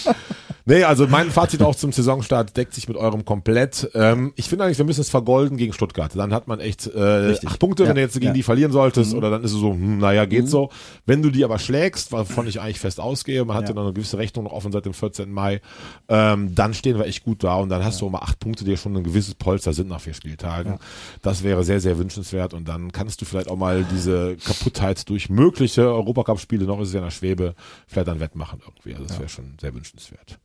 [0.65, 3.89] Nee, also mein Fazit auch zum Saisonstart deckt sich mit eurem komplett.
[3.95, 6.11] Ähm, ich finde eigentlich, wir müssen es vergolden gegen Stuttgart.
[6.15, 7.49] Dann hat man echt äh, Richtig.
[7.49, 7.89] acht Punkte, Ja.
[7.89, 8.31] wenn du jetzt gegen Ja.
[8.31, 8.35] Mhm.
[8.35, 10.69] die verlieren solltest, oder dann ist es so, hm, naja, geht so.
[11.05, 13.91] Wenn du die aber schlägst, wovon ich eigentlich fest ausgehe, man hat ja, noch eine
[13.93, 15.29] gewisse Rechnung noch offen seit dem 14.
[15.31, 15.59] Mai,
[16.07, 18.71] ähm, dann stehen wir echt gut da und dann hast du mal acht Punkte, die
[18.71, 20.79] ja schon ein gewisses Polster sind nach vier Spieltagen.
[21.21, 25.29] Das wäre sehr, sehr wünschenswert und dann kannst du vielleicht auch mal diese Kaputtheit durch
[25.29, 27.53] mögliche Europacup-Spiele, noch ist es ja in der Schwebe,
[27.85, 28.93] vielleicht dann wettmachen irgendwie.
[28.93, 30.39] Also das wäre schon sehr wünschenswert.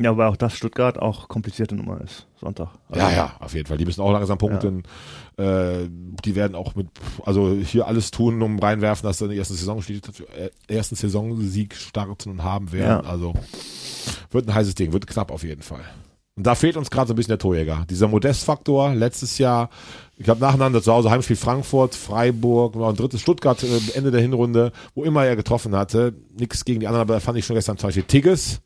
[0.00, 2.28] Ja, aber auch das Stuttgart auch komplizierte Nummer ist.
[2.40, 2.68] Sonntag.
[2.88, 3.78] Also, Ja, ja, auf jeden Fall.
[3.78, 4.84] Die müssen auch langsam punkten.
[5.36, 5.88] Äh,
[6.24, 6.86] die werden auch mit,
[7.24, 9.82] also hier alles tun, um reinwerfen, dass sie der ersten Saison
[10.36, 13.04] äh, ersten Saisonsieg starten und haben werden.
[13.04, 13.10] Ja.
[13.10, 13.34] Also
[14.30, 15.84] wird ein heißes Ding, wird knapp auf jeden Fall.
[16.36, 17.84] Und da fehlt uns gerade so ein bisschen der Torjäger.
[17.90, 19.70] Dieser Modestfaktor, letztes Jahr,
[20.16, 24.20] ich glaube nacheinander zu Hause Heimspiel Frankfurt, Freiburg, war ein drittes Stuttgart äh, Ende der
[24.20, 26.14] Hinrunde, wo immer er getroffen hatte.
[26.38, 28.60] Nichts gegen die anderen, aber da fand ich schon gestern zum Beispiel Tigges.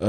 [0.00, 0.06] Äh,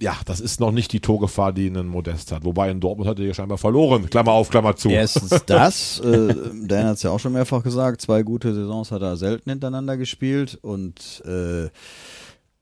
[0.00, 2.44] ja, das ist noch nicht die Torgefahr, die ein Modest hat.
[2.44, 4.08] Wobei in Dortmund hat er ja scheinbar verloren.
[4.08, 4.88] Klammer auf, Klammer zu.
[4.88, 9.02] Erstens das, äh, Dan hat es ja auch schon mehrfach gesagt, zwei gute Saisons hat
[9.02, 11.68] er selten hintereinander gespielt und äh,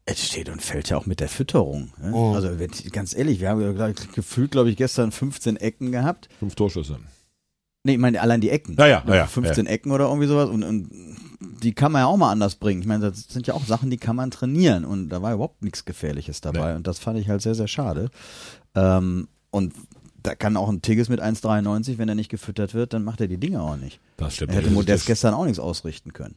[0.04, 1.92] es steht und fällt ja auch mit der Fütterung.
[2.02, 2.12] Ne?
[2.12, 2.32] Oh.
[2.34, 6.28] Also wenn, ganz ehrlich, wir haben ja gefühlt, glaube ich, gestern 15 Ecken gehabt.
[6.40, 6.98] Fünf Torschüsse.
[7.84, 8.76] Nee, ich meine allein die Ecken.
[8.78, 9.26] Ja, ja, ja, ja.
[9.26, 10.90] 15 Ecken oder irgendwie sowas und, und
[11.62, 12.80] die kann man ja auch mal anders bringen.
[12.80, 15.62] Ich meine, das sind ja auch Sachen, die kann man trainieren und da war überhaupt
[15.62, 18.10] nichts Gefährliches dabei und das fand ich halt sehr, sehr schade.
[18.74, 19.74] Ähm, und
[20.22, 23.28] da kann auch ein Tigges mit 1,93, wenn er nicht gefüttert wird, dann macht er
[23.28, 24.00] die Dinge auch nicht.
[24.16, 24.52] Das stimmt.
[24.52, 26.36] Er hätte Das Modest gestern auch nichts ausrichten können.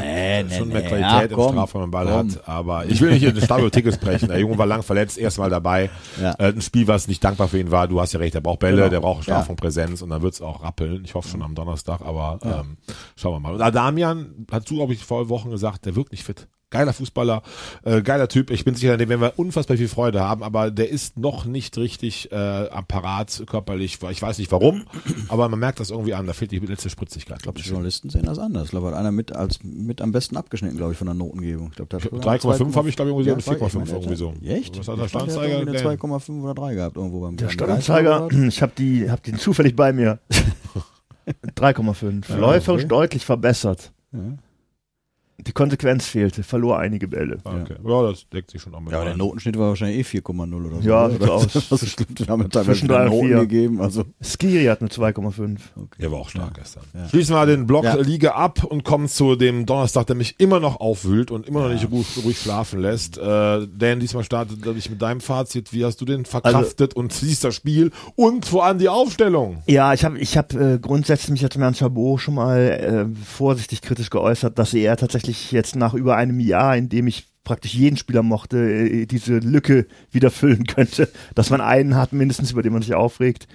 [0.00, 0.88] Nee, schon mehr nee.
[0.88, 2.30] Qualität Ja, im Strafraum im Ball komm.
[2.32, 2.48] hat.
[2.48, 4.28] Aber ich will nicht in den Stabel Tickets brechen.
[4.28, 5.90] Der Junge war lang verletzt, erstmal dabei.
[6.20, 6.32] Ja.
[6.38, 7.88] Äh, ein Spiel, was nicht dankbar für ihn war.
[7.88, 8.88] Du hast ja recht, der braucht Bälle, Genau.
[8.88, 9.34] der braucht Ja.
[9.34, 11.04] Strafraumпräsenz und dann wird's auch rappeln.
[11.04, 12.76] Ich hoffe schon am Donnerstag, aber ähm,
[13.16, 13.54] schauen wir mal.
[13.54, 16.48] Und Adamian, hast du, glaube ich, vor Wochen gesagt, der wirkt nicht fit.
[16.70, 17.42] Geiler Fußballer,
[17.84, 18.50] äh, geiler Typ.
[18.52, 21.44] Ich bin sicher, an dem werden wir unfassbar viel Freude haben, aber der ist noch
[21.44, 23.98] nicht richtig äh, am Parat körperlich.
[24.10, 24.84] Ich weiß nicht warum,
[25.28, 26.28] aber man merkt das irgendwie an.
[26.28, 27.38] Da fehlt die letzte Spritzigkeit.
[27.38, 28.66] Ich glaube, die Journalisten sehen das anders.
[28.66, 31.68] Ich glaube, hat einer mit als mit am besten abgeschnitten, glaube ich, von der Notengebung.
[31.70, 33.90] Ich glaube, der hat sogar 3,5 habe ich, glaube ich, irgendwie Ja, 4,5 ich meine,
[33.90, 34.34] irgendwie so.
[34.44, 34.78] Echt?
[34.78, 38.20] Was hat der Ich hat Der- eine 2,5 oder 3 gehabt irgendwo beim Der Stadtanzeiger,
[38.28, 38.48] Geistblatt.
[38.48, 40.20] ich habe die, hab den zufällig bei mir.
[41.56, 42.36] 3,5.
[42.36, 42.88] Läuferisch okay.
[42.88, 43.92] deutlich verbessert.
[44.12, 44.20] Ja.
[45.46, 47.38] Die Konsequenz fehlte, verlor einige Bälle.
[47.44, 47.74] Okay.
[47.84, 48.02] Ja.
[48.02, 49.16] das deckt sich schon auch mit Ja, der.
[49.16, 50.88] Notenschnitt war wahrscheinlich eh 4,0 oder so.
[50.88, 51.26] Ja, oder?
[51.26, 51.68] so aus.
[51.70, 52.18] Das stimmt.
[52.20, 53.38] Wir haben ja teilweise Zwischen wieder drei und Noten vier.
[53.40, 53.80] gegeben.
[53.80, 55.58] Also, Skiri hat eine 2,5.
[55.98, 56.82] Der war auch stark gestern.
[56.94, 57.08] Ja.
[57.08, 57.96] Schließen wir den Block Ja.
[57.96, 61.72] Liga ab und kommen zu dem Donnerstag, der mich immer noch aufwühlt und immer noch
[61.72, 63.18] nicht ruhig, ruhig schlafen lässt.
[63.18, 65.72] Äh, Dan, diesmal startet ich mit deinem Fazit.
[65.72, 69.62] Wie hast du den verkraftet und siehst das Spiel und vor allem die Aufstellung?
[69.66, 72.58] Ja, ich habe ich hab, äh, grundsätzlich mich jetzt mit Herrn Chabot schon mal
[73.12, 77.26] äh, vorsichtig kritisch geäußert, dass er tatsächlich jetzt nach über einem Jahr, in dem ich
[77.44, 82.52] praktisch jeden Spieler mochte, äh, diese Lücke wieder füllen könnte, dass man einen hat mindestens,
[82.52, 83.48] über den man sich aufregt.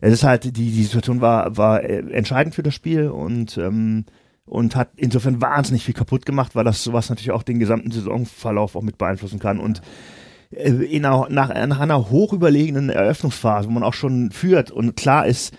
[0.00, 4.04] Es ist halt, die, die Situation war, war äh, entscheidend für das Spiel und ähm,
[4.48, 8.76] und hat insofern wahnsinnig viel kaputt gemacht, weil das sowas natürlich auch den gesamten Saisonverlauf
[8.76, 9.60] auch mit beeinflussen kann.
[9.60, 9.82] Und
[10.50, 15.26] äh, in einer, nach, nach einer hochüberlegenen Eröffnungsphase, wo man auch schon führt und klar
[15.26, 15.54] ist,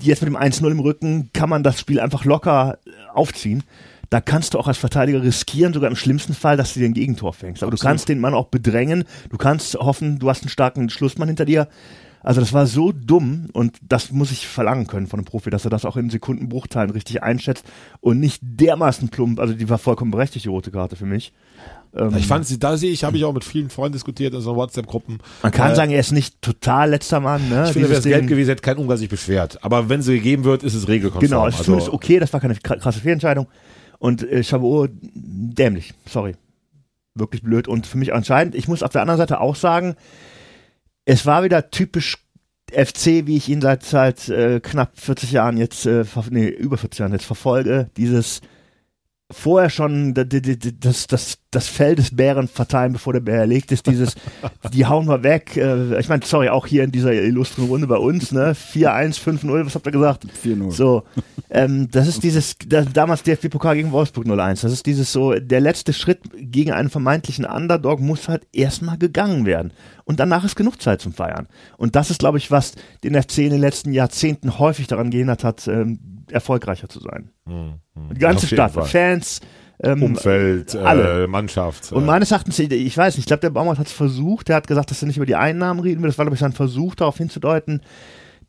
[0.00, 2.78] jetzt mit dem 1-0 im Rücken kann man das Spiel einfach locker
[3.12, 3.64] aufziehen.
[4.10, 6.94] Da kannst du auch als Verteidiger riskieren, sogar im schlimmsten Fall, dass du dir ein
[6.94, 7.62] Gegentor fängst.
[7.62, 9.04] Aber du kannst den Mann auch bedrängen.
[9.30, 11.68] Du kannst hoffen, du hast einen starken Schlussmann hinter dir.
[12.24, 15.66] Also das war so dumm und das muss ich verlangen können von einem Profi, dass
[15.66, 17.66] er das auch in Sekundenbruchteilen richtig einschätzt
[18.00, 19.38] und nicht dermaßen plump.
[19.38, 21.34] Also die war vollkommen berechtigt, die rote Karte für mich.
[21.94, 24.40] Ähm, ich fand sie, da sehe ich, habe ich auch mit vielen Freunden diskutiert in
[24.40, 25.18] so WhatsApp-Gruppen.
[25.42, 27.46] Man kann äh, sagen, er ist nicht total letzter Mann.
[27.50, 27.64] Ne?
[27.66, 29.62] Ich finde, wäre es gelb gewesen, hätte kein Ungar sich beschwert.
[29.62, 31.28] Aber wenn sie gegeben wird, ist es regelkonform.
[31.28, 33.48] Genau, es ist also, zumindest okay, das war keine krasse Fehlentscheidung.
[34.04, 36.36] Und äh, Chabot, dämlich, sorry.
[37.14, 37.68] Wirklich blöd.
[37.68, 39.96] Und für mich entscheidend, ich muss auf der anderen Seite auch sagen,
[41.06, 42.18] es war wieder typisch
[42.70, 46.98] FC, wie ich ihn seit, seit äh, knapp 40 Jahren jetzt, äh, nee, über 40
[46.98, 48.42] Jahren jetzt verfolge, dieses
[49.30, 54.14] vorher schon das, das, das Fell des Bären verteilen, bevor der Bär erlegt ist, dieses,
[54.72, 55.56] die hauen wir weg.
[55.56, 58.52] Äh, ich meine, sorry, auch hier in dieser illustren Runde bei uns, ne?
[58.52, 60.26] 4-1, 5-0, was habt ihr gesagt?
[60.44, 60.70] 4-0.
[60.72, 61.04] So,
[61.50, 65.60] ähm, das ist dieses, das, damals DFB-Pokal gegen Wolfsburg 0-1, das ist dieses so, der
[65.60, 69.72] letzte Schritt gegen einen vermeintlichen Underdog muss halt erstmal gegangen werden.
[70.04, 71.48] Und danach ist genug Zeit zum Feiern.
[71.78, 75.44] Und das ist, glaube ich, was den FC in den letzten Jahrzehnten häufig daran gehindert
[75.44, 75.98] hat, ähm,
[76.30, 77.30] erfolgreicher zu sein.
[77.46, 77.80] Mhm.
[78.12, 79.40] Die ganze Stadt, Fans,
[79.82, 81.24] ähm, Umfeld, alle.
[81.24, 81.92] Äh, Mannschaft.
[81.92, 84.66] Und meines Erachtens, ich weiß nicht, ich glaube, der Baumgart hat es versucht, der hat
[84.66, 86.08] gesagt, dass er nicht über die Einnahmen reden will.
[86.08, 87.82] Das war, glaube ich, sein Versuch, darauf hinzudeuten.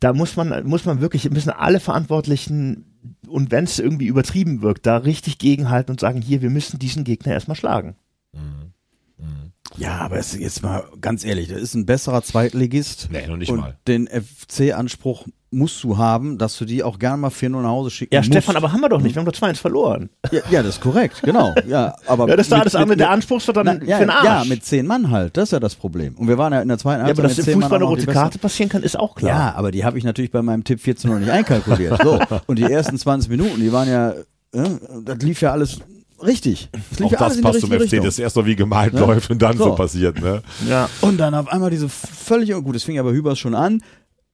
[0.00, 2.84] Da muss man, muss man wirklich, müssen alle Verantwortlichen
[3.26, 7.04] und wenn es irgendwie übertrieben wirkt, da richtig gegenhalten und sagen, hier, wir müssen diesen
[7.04, 7.96] Gegner erstmal schlagen.
[8.32, 8.72] Mhm.
[9.18, 9.52] Mhm.
[9.76, 13.08] Ja, aber es, jetzt mal ganz ehrlich, das ist ein besserer Zweitligist.
[13.10, 13.78] Nee, noch nicht und mal.
[13.86, 18.14] Den FC-Anspruch musst du haben, dass du die auch gerne mal 4-0 nach Hause schicken
[18.14, 18.32] Ja, musst.
[18.32, 19.14] Stefan, aber haben wir doch nicht.
[19.14, 20.10] Wir haben doch 2-1 verloren.
[20.30, 21.54] Ja, ja, das ist korrekt, genau.
[21.66, 22.96] Ja, aber ja, das ist alles andere.
[22.96, 24.24] Der Anspruch ist doch dann na, ja, für den Arsch.
[24.24, 25.36] Ja, mit 10 Mann halt.
[25.36, 26.14] Das ist ja das Problem.
[26.14, 27.16] Und wir waren ja in der zweiten Halbzeit.
[27.16, 29.30] Ja, aber dass im Fußball eine rote Karte passieren kann, ist auch klar.
[29.30, 32.02] Ja, aber die habe ich natürlich bei meinem Tipp 14-0 nicht einkalkuliert.
[32.02, 32.18] So.
[32.46, 34.14] Und die ersten 20 Minuten, die waren ja,
[34.54, 34.64] ja
[35.04, 35.80] das lief ja alles
[36.24, 36.70] Richtig.
[36.72, 38.04] Das Auch das passt zum FC, Richtung.
[38.04, 39.00] dass erst so wie gemalt ja?
[39.00, 39.64] läuft und dann so.
[39.64, 39.74] so.
[39.74, 40.20] passiert.
[40.20, 40.42] Ne?
[40.68, 40.88] Ja.
[41.02, 43.82] Und dann auf einmal diese völlig, gut, das fing aber Hübers schon an.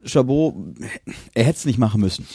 [0.05, 0.55] Chabot,
[1.35, 2.27] er hätte es nicht machen müssen.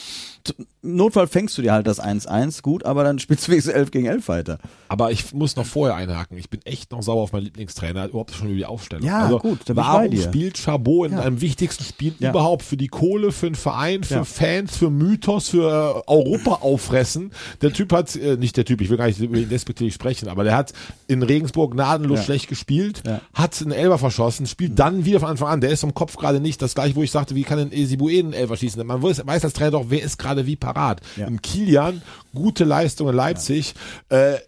[0.82, 4.06] Notfall fängst du dir halt das 1-1, gut, aber dann spielst du wenigstens 11 gegen
[4.06, 4.58] 11 weiter.
[4.88, 6.38] Aber ich muss noch vorher einhaken.
[6.38, 9.04] Ich bin echt noch sauer auf meinen Lieblingstrainer, überhaupt schon über die Aufstellung.
[9.04, 11.20] Ja, also, gut, warum spielt Chabot in ja.
[11.20, 12.30] einem wichtigsten Spiel ja.
[12.30, 14.24] überhaupt für die Kohle, für den Verein, für ja.
[14.24, 17.32] Fans, für Mythos, für äh, Europa auffressen?
[17.60, 20.28] Der Typ hat, äh, nicht der Typ, ich will gar nicht über ihn despektierlich sprechen,
[20.28, 20.72] aber der hat
[21.06, 23.02] in Regensburg gnadenlos schlecht gespielt,
[23.34, 24.76] hat einen Elber verschossen, spielt mhm.
[24.76, 25.60] dann wieder von Anfang an.
[25.60, 28.18] Der ist im Kopf gerade nicht das gleiche, wo ich sagte, wie kann ein Esibue
[28.18, 28.86] einen Elber schießen?
[28.86, 31.00] Man weiß, weiß als Trainer doch, wer ist gerade wie parat.
[31.16, 31.26] Ja.
[31.26, 32.02] Im Kilian,
[32.34, 33.74] gute Leistung in Leipzig.
[34.10, 34.34] Ja.
[34.34, 34.38] Äh,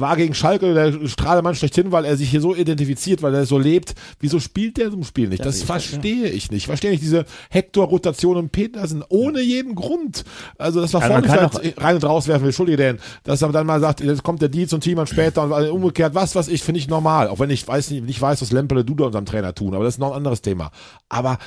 [0.00, 3.58] war gegen Schalke der Strahlemann schlechthin, weil er sich hier so identifiziert, weil er so
[3.58, 3.94] lebt.
[4.20, 5.44] Wieso spielt der im Spiel nicht?
[5.44, 6.62] Das, das verstehe ich nicht.
[6.62, 10.24] Ich verstehe nicht diese Hector-Rotation und Petersen ohne jeden Grund.
[10.58, 12.48] Also das war ja, vorne vielleicht rein und rauswerfen will.
[12.48, 15.70] Entschuldige denn, dass er dann mal sagt, jetzt kommt der Dietz und Thiemann später und
[15.70, 17.28] umgekehrt, was, was ich, finde ich normal.
[17.28, 19.94] Auch wenn ich weiß nicht, nicht weiß, was Lempele Duda unserem Trainer tun, aber das
[19.94, 20.70] ist noch ein anderes Thema.
[21.08, 21.38] Aber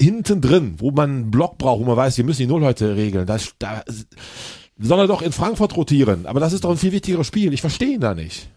[0.00, 2.96] hinten drin, wo man einen Block braucht, wo man weiß, wir müssen die Null heute
[2.96, 3.82] regeln, das, da
[4.78, 6.26] soll er doch in Frankfurt rotieren.
[6.26, 7.52] Aber das ist doch ein viel wichtigeres Spiel.
[7.52, 8.48] Ich verstehe ihn da nicht.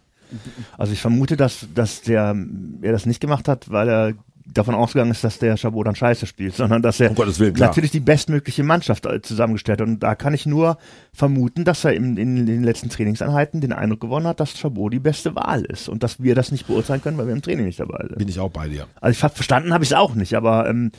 [0.78, 2.36] Also ich vermute, dass, dass der,
[2.82, 4.14] er das nicht gemacht hat, weil er
[4.46, 7.92] davon ausgegangen ist, dass der Chabot dann scheiße spielt, sondern dass er um Willen, natürlich
[7.92, 9.88] die bestmögliche Mannschaft äh, zusammengestellt hat.
[9.88, 10.78] Und da kann ich nur
[11.14, 15.00] vermuten, dass er in, in, den letzten Trainingseinheiten den Eindruck gewonnen hat, dass Chabot die
[15.00, 17.80] beste Wahl ist und dass wir das nicht beurteilen können, weil wir im Training nicht
[17.80, 18.18] dabei sind.
[18.18, 18.88] Bin ich auch bei dir.
[19.00, 20.92] Also ich verstanden habe ich es auch nicht, aber ähm,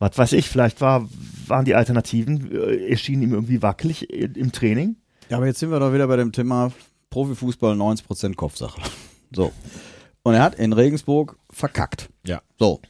[0.00, 1.08] was weiß ich, vielleicht war,
[1.46, 4.96] waren die Alternativen, äh, erschienen ihm irgendwie wackelig im Training.
[5.28, 6.72] Ja, aber jetzt sind wir doch wieder bei dem Thema
[7.10, 8.80] Profifußball 90% Kopfsache.
[9.32, 9.52] So.
[10.24, 12.08] Und er hat in Regensburg verkackt.
[12.26, 12.42] Ja.
[12.58, 12.80] So.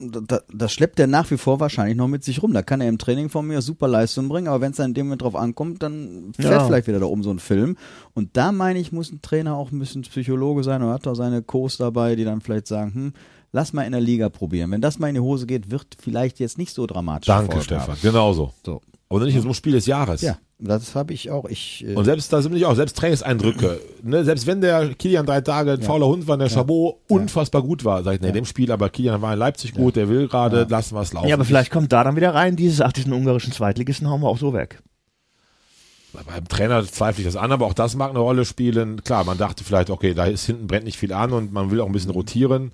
[0.00, 2.52] Das, das schleppt er nach wie vor wahrscheinlich noch mit sich rum.
[2.52, 4.94] Da kann er im Training von mir super Leistung bringen, aber wenn es dann in
[4.94, 6.66] dem Moment drauf ankommt, dann fährt ja.
[6.66, 7.76] vielleicht wieder da um so ein Film.
[8.12, 11.14] Und da meine ich, muss ein Trainer auch ein bisschen Psychologe sein und hat da
[11.14, 13.12] seine Co's dabei, die dann vielleicht sagen, hm,
[13.54, 14.70] lass mal in der Liga probieren.
[14.72, 17.26] Wenn das mal in die Hose geht, wird vielleicht jetzt nicht so dramatisch.
[17.26, 17.96] Danke, Stefan.
[18.02, 18.52] Genauso.
[18.66, 18.82] So.
[19.08, 20.22] Aber nicht im Spiel des Jahres.
[20.22, 21.44] Ja, das habe ich auch.
[21.44, 23.80] Ich, äh und selbst da sind ich auch, selbst Trainingseindrücke.
[24.02, 25.86] ne, selbst wenn der Kilian drei Tage ein ja.
[25.86, 26.52] fauler Hund war, der ja.
[26.52, 28.32] Chabot unfassbar gut war, sag ich, ne, ja.
[28.32, 31.28] dem Spiel, aber Kilian war in Leipzig gut, der will gerade, lassen wir es laufen.
[31.28, 34.28] Ja, aber vielleicht kommt da dann wieder rein, dieses, ach, diesen ungarischen Zweitligisten hauen wir
[34.28, 34.82] auch so weg.
[36.26, 39.02] Beim Trainer zweifle ich das an, aber auch das mag eine Rolle spielen.
[39.04, 41.80] Klar, man dachte vielleicht, okay, da ist hinten brennt nicht viel an und man will
[41.80, 42.72] auch ein bisschen rotieren.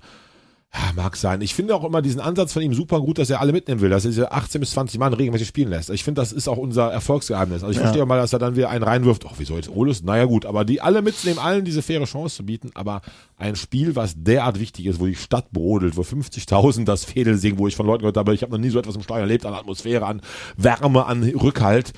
[0.73, 1.41] Ja, mag sein.
[1.41, 3.89] Ich finde auch immer diesen Ansatz von ihm super gut, dass er alle mitnehmen will,
[3.89, 5.89] dass er diese 18 bis 20 Mann regelmäßig spielen lässt.
[5.89, 7.61] Ich finde, das ist auch unser Erfolgsgeheimnis.
[7.63, 7.83] Also ich ja.
[7.83, 9.25] verstehe auch mal, dass er dann wieder einen reinwirft.
[9.25, 10.01] Oh, wieso jetzt Olus?
[10.01, 12.71] Naja gut, aber die alle mitzunehmen, allen diese faire Chance zu bieten.
[12.73, 13.01] Aber
[13.37, 17.59] ein Spiel, was derart wichtig ist, wo die Stadt brodelt, wo 50.000 das Fädel singen,
[17.59, 19.45] wo ich von Leuten gehört habe, ich habe noch nie so etwas im Steuer erlebt,
[19.45, 20.21] an Atmosphäre, an
[20.55, 21.91] Wärme, an Rückhalt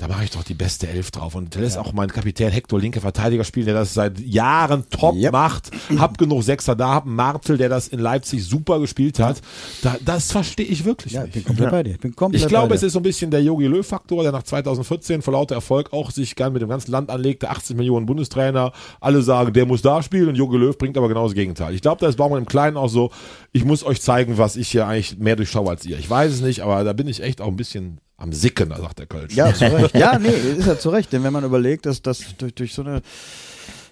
[0.00, 1.34] da mache ich doch die beste Elf drauf.
[1.34, 5.16] Und da lässt auch mein Kapitän Hector, linke Verteidiger spielen, der das seit Jahren top
[5.16, 5.32] Yep.
[5.32, 5.70] macht.
[5.98, 9.40] Hab genug Sechser da, hab einen Martel, der das in Leipzig super gespielt hat.
[9.82, 11.46] Da, das verstehe ich wirklich Ja, ich bin nicht.
[11.48, 11.90] komplett bei dir.
[11.94, 14.44] Ich bin komplett Ich glaube, es ist so ein bisschen der Jogi Löw-Faktor, der nach
[14.44, 17.50] 2014 vor lauter Erfolg auch sich gern mit dem ganzen Land anlegte.
[17.50, 18.70] 80 Millionen Bundestrainer.
[19.00, 21.74] Alle sagen, der muss da spielen und Jogi Löw bringt aber genau das Gegenteil.
[21.74, 23.10] Ich glaube, da ist Baumann im Kleinen auch so,
[23.50, 25.98] ich muss euch zeigen, was ich hier eigentlich mehr durchschaue als ihr.
[25.98, 28.78] Ich weiß es nicht, aber da bin ich echt auch ein bisschen am Sicken, da
[28.78, 29.34] sagt der Kölsch.
[29.34, 29.96] Ja, zu Recht.
[29.96, 31.12] Ja, nee, ist ja zu Recht.
[31.12, 33.00] Denn wenn man überlegt, dass das durch, durch so eine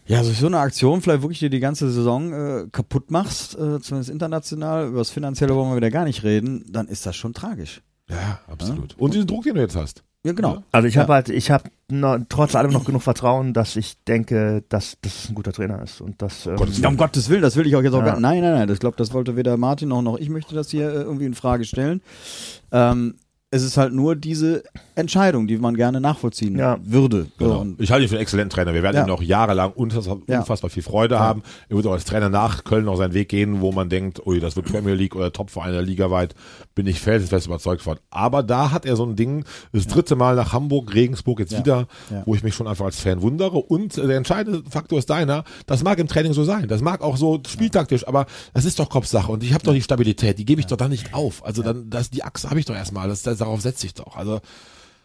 [0.08, 3.80] ja, durch so eine Aktion vielleicht wirklich dir die ganze Saison äh, kaputt machst, äh,
[3.80, 7.34] zumindest international, über das Finanzielle wollen wir wieder gar nicht reden, dann ist das schon
[7.34, 7.82] tragisch.
[8.08, 8.94] Ja, absolut.
[8.98, 10.04] Und diesen Druck, den du jetzt hast.
[10.24, 10.62] Ja, genau.
[10.70, 11.02] Also ich Ja.
[11.02, 11.70] habe halt, ich habe
[12.28, 16.22] trotz allem noch genug Vertrauen, dass ich denke, dass das ein guter Trainer ist und
[16.22, 18.06] dass ähm, Gottes Ja, um Gottes Willen, das will ich auch jetzt auch Ja.
[18.06, 20.70] gar Nein, nein, nein, das glaube, das wollte weder Martin noch noch ich möchte das
[20.70, 22.00] hier äh, irgendwie in Frage stellen.
[22.72, 23.16] Ähm,
[23.56, 24.62] es ist halt nur diese
[24.94, 26.78] Entscheidung, die man gerne nachvollziehen Ja.
[26.82, 27.26] würde.
[27.38, 27.60] Genau.
[27.60, 28.72] und Ich halte ihn für einen exzellenten Trainer.
[28.74, 29.02] Wir werden Ja.
[29.04, 31.42] ihm noch jahrelang unfassbar, viel Freude haben.
[31.68, 34.40] Er wird auch als Trainer nach Köln noch seinen Weg gehen, wo man denkt, ui,
[34.40, 36.34] das wird Premier League oder Topverein der Liga weit.
[36.74, 37.98] Bin ich felsenfest überzeugt von.
[38.10, 41.58] Aber da hat er so ein Ding, das dritte Mal nach Hamburg, Regensburg jetzt Ja.
[41.58, 42.22] wieder, Ja.
[42.24, 43.56] wo ich mich schon einfach als Fan wundere.
[43.58, 45.44] Und der entscheidende Faktor ist deiner.
[45.66, 46.68] Das mag im Training so sein.
[46.68, 49.30] Das mag auch so spieltaktisch, aber das ist doch Kopfsache.
[49.30, 50.38] Und ich habe doch die Stabilität.
[50.38, 51.44] Die gebe ich doch dann nicht auf.
[51.44, 53.08] Also dann, das, die Achse habe ich doch erstmal.
[53.08, 54.16] Das, das, darauf setze ich doch.
[54.16, 54.40] Also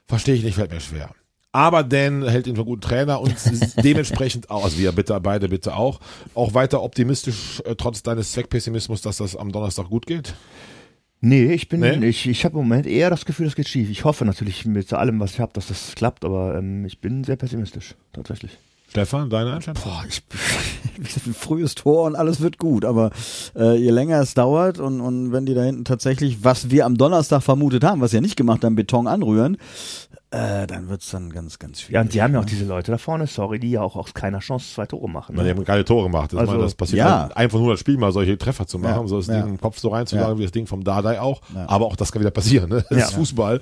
[0.08, 1.10] verstehe ich nicht, fällt mir schwer.
[1.54, 3.36] Aber Dan hält ihn für einen guten Trainer und
[3.84, 6.00] dementsprechend auch, also wir bitte, beide bitte auch,
[6.34, 10.34] auch weiter optimistisch, äh, trotz deines Zweckpessimismus, dass das am Donnerstag gut geht.
[11.20, 12.08] Nee, ich bin, Nee?
[12.08, 13.90] ich, ich habe im Moment eher das Gefühl, das geht schief.
[13.92, 17.24] Ich hoffe natürlich mit allem, was ich habe, dass das klappt, aber ähm, ich bin
[17.24, 18.58] sehr pessimistisch, tatsächlich.
[18.90, 19.84] Stefan, deine Einschätzung?
[19.84, 20.24] Boah, ich,
[20.98, 23.12] ein frühes Tor und alles wird gut, aber
[23.56, 26.98] äh, je länger es dauert und, und wenn die da hinten tatsächlich, was wir am
[26.98, 29.58] Donnerstag vermutet haben, was ja nicht gemacht haben, Beton anrühren,
[30.34, 31.94] äh, dann wird's dann ganz, ganz schwierig.
[31.94, 32.50] Ja, und die haben ja auch ne?
[32.50, 35.34] diese Leute da vorne, sorry, die ja auch aus keiner Chance zwei Tore machen.
[35.36, 35.56] Na, die Ne?
[35.56, 36.32] haben geile Tore gemacht.
[36.32, 37.28] Das, Also, meine, das passiert ja.
[37.28, 37.36] ja.
[37.36, 39.42] ein von 100 Spielen mal solche Treffer zu machen, Ja, so das ja.
[39.42, 40.40] Ding im Kopf so reinzuschlagen, Ja.
[40.40, 41.42] wie das Ding vom Dardai auch.
[41.54, 41.68] Ja.
[41.68, 42.70] Aber auch das kann wieder passieren.
[42.70, 42.86] Ne?
[42.90, 43.06] Das Ja.
[43.08, 43.60] ist Fußball.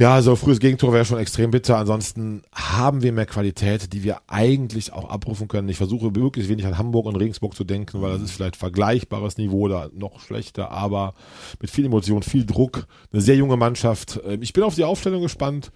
[0.00, 0.22] Ja.
[0.22, 1.76] so frühes Gegentor wäre schon extrem bitter.
[1.76, 5.68] Ansonsten haben wir mehr Qualität, die wir eigentlich auch abrufen können.
[5.68, 9.36] Ich versuche möglichst wenig an Hamburg und Regensburg zu denken, weil das ist vielleicht vergleichbares
[9.36, 11.12] Niveau oder noch schlechter, aber
[11.60, 14.18] mit viel Emotion, viel Druck, eine sehr junge Mannschaft.
[14.26, 15.70] Ähm, Ich bin auf die Aufstellung gespannt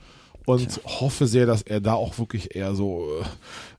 [0.47, 3.25] und hoffe sehr, dass er da auch wirklich eher so, äh,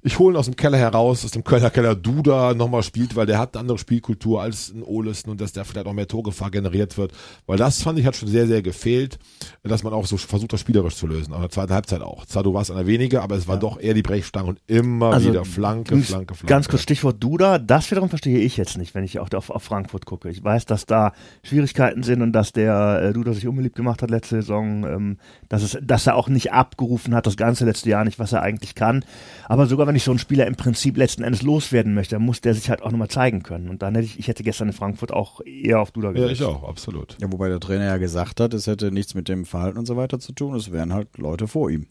[0.05, 3.25] ich hole ihn aus dem Keller heraus, aus dem Kölner Keller Duda nochmal spielt, weil
[3.25, 6.51] der hat eine andere Spielkultur als ein Olesen und dass der vielleicht auch mehr Torgefahr
[6.51, 7.11] generiert wird,
[7.47, 9.17] weil das fand ich hat schon sehr, sehr gefehlt,
[9.63, 12.23] dass man auch so versucht, das spielerisch zu lösen, auch in der zweiten Halbzeit auch.
[12.27, 15.31] Zwar du warst einer weniger, aber es war doch eher die Brechstange und immer Also,
[15.31, 16.45] wieder Flanke, Flanke, Flanke.
[16.45, 19.63] Ganz kurz Stichwort Duda, das wiederum verstehe ich jetzt nicht, wenn ich auch auf, auf
[19.63, 20.29] Frankfurt gucke.
[20.29, 24.11] Ich weiß, dass da Schwierigkeiten sind und dass der äh, Duda sich unbeliebt gemacht hat
[24.11, 25.17] letzte Saison, ähm,
[25.49, 28.43] dass, es, dass er auch nicht abgerufen hat, das ganze letzte Jahr nicht, was er
[28.43, 29.03] eigentlich kann.
[29.49, 32.41] Aber sogar wenn ich so einen Spieler im Prinzip letzten Endes loswerden möchte, dann muss
[32.41, 33.69] der sich halt auch nochmal zeigen können.
[33.69, 36.41] Und dann hätte ich, ich hätte gestern in Frankfurt auch eher auf Duda Ja, gesetzt.
[36.41, 37.17] ich auch, absolut.
[37.21, 39.95] Ja, wobei der Trainer ja gesagt hat, es hätte nichts mit dem Verhalten und so
[39.97, 41.87] weiter zu tun, es wären halt Leute vor ihm.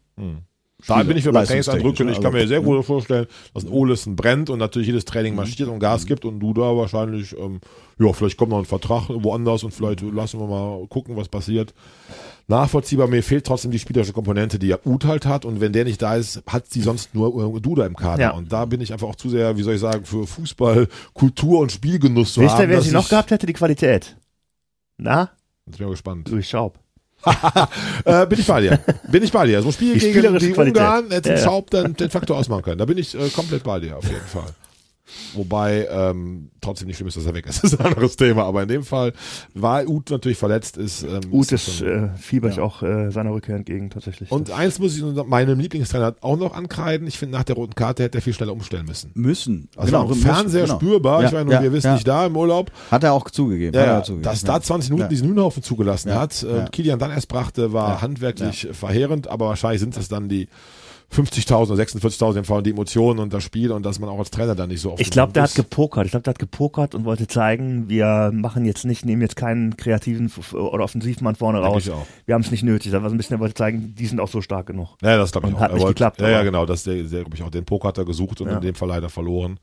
[0.86, 2.10] Da bin ich für mein Leistungstechnisch, Trainingseindrücke.
[2.12, 2.22] Ich ne?
[2.22, 2.66] kann mir Also, sehr ne?
[2.66, 6.40] gut vorstellen, dass ein Olesen brennt und natürlich jedes Training marschiert und Gas gibt und
[6.40, 7.60] du da wahrscheinlich, ähm,
[7.98, 11.72] ja, vielleicht kommt noch ein Vertrag woanders und vielleicht lassen wir mal gucken, was passiert.
[12.48, 15.84] Nachvollziehbar, mir fehlt trotzdem die spielerische Komponente, die ja Ut halt hat und wenn der
[15.84, 18.30] nicht da ist, hat sie sonst nur äh, Duda im Kader Ja.
[18.32, 21.60] und da bin ich einfach auch zu sehr, wie soll ich sagen, für Fußball, Kultur
[21.60, 22.62] und Spielgenuss zu Wisst haben.
[22.64, 24.16] ihr, wer sie noch gehabt hätte, die Qualität?
[24.98, 25.30] Na?
[25.64, 26.28] Jetzt bin ich mal gespannt.
[26.28, 26.78] Louis Schaub.
[28.04, 28.78] Äh, bin ich bei dir.
[29.08, 29.62] Bin ich bei dir.
[29.62, 30.82] So ein Spiel Die gegen die Qualität.
[30.82, 31.38] Ungarn hätte ja.
[31.38, 32.78] Schaub dann den Faktor ausmachen können.
[32.78, 34.44] Da bin ich äh, komplett bei dir, auf jeden Fall.
[35.34, 37.54] Wobei ähm, trotzdem nicht schlimm ist, dass er weg ist.
[37.64, 38.44] Das ist ein anderes Thema.
[38.44, 39.12] Aber in dem Fall,
[39.54, 41.02] weil Uth natürlich verletzt ist.
[41.02, 44.30] Ähm, Ut das ist, äh, fieber ich auch äh, seiner Rückkehr entgegen tatsächlich.
[44.30, 47.06] und eins muss ich meinem Lieblingstrainer auch noch ankreiden.
[47.06, 49.10] Ich finde, nach der roten Karte hätte er viel schneller umstellen müssen.
[49.14, 49.68] Müssen.
[49.76, 50.76] Also Genau, im müssen, Fernseher genau.
[50.76, 51.20] spürbar.
[51.22, 51.94] Ja, ich meine, ja, wir wissen ja.
[51.94, 52.70] nicht da im Urlaub.
[52.90, 53.74] Hat er auch zugegeben.
[53.74, 54.24] Ja, hat er ja, auch zugegeben.
[54.24, 54.48] dass ja.
[54.48, 55.08] da 20 Minuten Ja.
[55.08, 56.64] diesen Hühnerhaufen zugelassen Ja, hat, äh, ja.
[56.66, 60.48] Kilian dann erst brachte, war Ja, handwerklich verheerend, aber wahrscheinlich sind es dann die
[61.14, 64.30] 50.000 oder 46.000 im Fall die Emotionen und das Spiel und dass man auch als
[64.30, 65.56] Trainer dann nicht so oft Ich glaube, der hat ist.
[65.56, 66.04] gepokert.
[66.06, 69.76] Ich glaube, der hat gepokert und wollte zeigen, wir machen jetzt nicht, nehmen jetzt keinen
[69.76, 71.90] kreativen oder Offensivmann vorne Denke raus.
[72.26, 72.92] Wir haben es nicht nötig.
[72.92, 74.88] War so ein bisschen, er wollte zeigen, die sind auch so stark genug.
[75.02, 75.62] Ja, das glaube ich Und auch.
[75.62, 76.66] hat Er nicht wollte- geklappt, Ja, ja, genau.
[76.66, 77.50] Das der, der glaube ich auch.
[77.50, 78.56] Den Poker hat er gesucht und Ja.
[78.56, 79.58] in dem Fall leider verloren.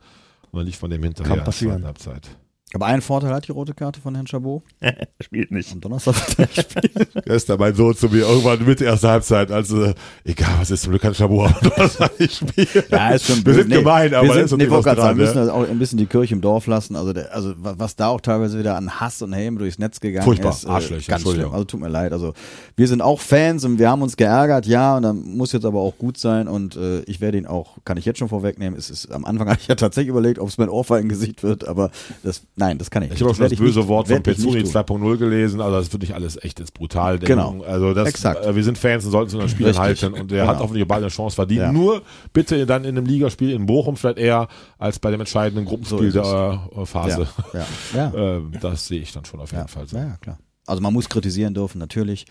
[0.52, 1.28] Und dann lief von dem hinterher.
[1.30, 1.86] Kann in der passieren.
[1.86, 2.30] Halbzeit.
[2.73, 4.63] Aber einen Vorteil hat die rote Karte von Herrn Chabot.
[4.79, 5.71] Er spielt nicht.
[5.73, 7.07] Am Donnerstag wird er spielen.
[7.25, 11.01] Gestern mein Sohn zu mir irgendwann Mitte erster Halbzeit, also egal was ist, zum Glück
[11.01, 12.86] kann Chabot du hast nicht spielen.
[12.89, 13.60] Ja, ist schon Wir böse.
[13.63, 15.45] sind gemein, aber wir sind, ist nee, was gerade sagen, wir dran, müssen ne?
[15.45, 16.95] das auch ein bisschen die Kirche im Dorf lassen.
[16.95, 19.99] Also, der, also wa- was da auch teilweise wieder an Hass und Helm durchs Netz
[19.99, 20.63] gegangen Furchtbar, ist.
[20.63, 21.51] äh, Arschlöcher, ganz schlimm.
[21.51, 22.13] Also tut mir leid.
[22.13, 22.34] Also
[22.77, 25.79] wir sind auch Fans und wir haben uns geärgert, ja, und dann muss jetzt aber
[25.81, 26.47] auch gut sein.
[26.47, 28.79] Und äh, ich werde ihn auch, kann ich jetzt schon vorwegnehmen.
[28.79, 31.91] Es ist am Anfang hatte ich ja tatsächlich überlegt, ob es mein Ohrfeigengesicht wird, aber
[32.23, 33.17] das, nein, das kann ich nicht.
[33.17, 34.71] Ich habe auch schon das böse nicht- Wort von nicht Pezzuni tun.
[34.71, 37.19] 2.0 gelesen, also das ist wirklich alles echt jetzt brutal.
[37.19, 37.62] Genau.
[37.63, 38.45] Also das, Exakt.
[38.45, 40.04] äh, wir sind Fans und sollten es unseren Spielern Richtig.
[40.04, 40.52] halten und der Genau.
[40.54, 41.62] hat hoffentlich bald eine Chance verdient.
[41.62, 41.71] Ja.
[41.74, 44.47] Nur bitte dann in einem Ligaspiel in Bochum vielleicht eher
[44.78, 47.28] als bei dem entscheidenden Gruppenspiel So der äh, Phase.
[47.54, 47.65] Ja, ja,
[47.97, 48.13] ja.
[48.38, 49.97] Ähm, das sehe ich dann schon auf jeden Fall so.
[49.97, 50.38] ja, ja, klar.
[50.67, 52.26] Also man muss kritisieren dürfen, natürlich.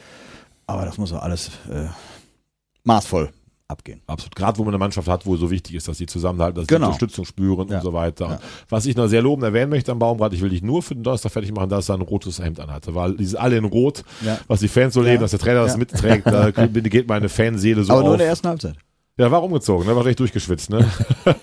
[0.66, 1.86] Aber das muss auch alles äh,
[2.84, 3.30] maßvoll
[3.70, 4.00] abgehen.
[4.06, 4.34] Absolut.
[4.36, 6.74] Gerade wo man eine Mannschaft hat, wo so wichtig ist, dass sie zusammenhalten, dass sie
[6.74, 6.86] Genau.
[6.88, 7.76] Unterstützung spüren Ja.
[7.78, 8.26] und so weiter.
[8.28, 8.40] Ja.
[8.68, 11.02] Was ich noch sehr lobend erwähnen möchte am Baumrad, ich will dich nur für den
[11.02, 14.02] Donnerstag fertig machen, dass er ein rotes Hemd anhatte, weil die sind alle in Rot,
[14.24, 14.38] Ja.
[14.48, 17.92] was die Fans so leben, dass der Trainer das mitträgt, da geht meine Fanseele so
[17.92, 18.14] aber nur auf.
[18.14, 18.76] in der ersten Halbzeit.
[19.18, 19.94] Ja, war umgezogen, ne?
[19.94, 20.78] war richtig durchgeschwitzt, ne?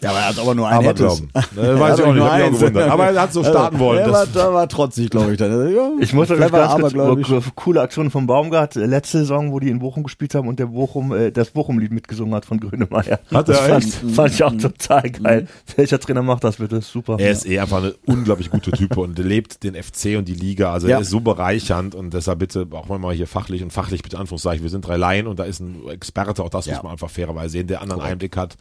[0.02, 1.30] Ja, aber er hat aber nur einen Aber glauben.
[1.56, 2.90] Ne, weiß ich auch nicht, hab mich auch gewundert.
[2.90, 4.00] Aber er hat so starten wollen.
[4.00, 5.38] Er war, da war trotzig, glaube ich.
[5.38, 5.76] Dann.
[5.76, 7.30] Ja, Ich muss aber clever, ganz kurz, abergläubisch.
[7.30, 10.58] wo- coole Aktion von Baumgart, äh, letzte Saison, wo die in Bochum gespielt haben und
[10.58, 13.20] der Bochum, äh, das Bochum-Lied mitgesungen hat von Grönemeyer.
[13.32, 13.94] Hat das er fand, echt?
[14.16, 15.48] fand ich auch total geil.
[15.76, 16.82] Welcher Trainer macht das bitte?
[16.82, 17.18] Super.
[17.20, 20.72] er ist eh einfach eine unglaublich gute Type und lebt den FC und die Liga.
[20.74, 20.96] Also Ja.
[20.96, 24.64] er ist so bereichernd und deshalb bitte auch mal hier fachlich und fachlich bitte Anführungszeichen.
[24.64, 26.74] Wir sind drei Laien und da ist ein Experte, auch das Ja.
[26.74, 28.56] muss man einfach fairerweise sehen, der anderen Einblick hat.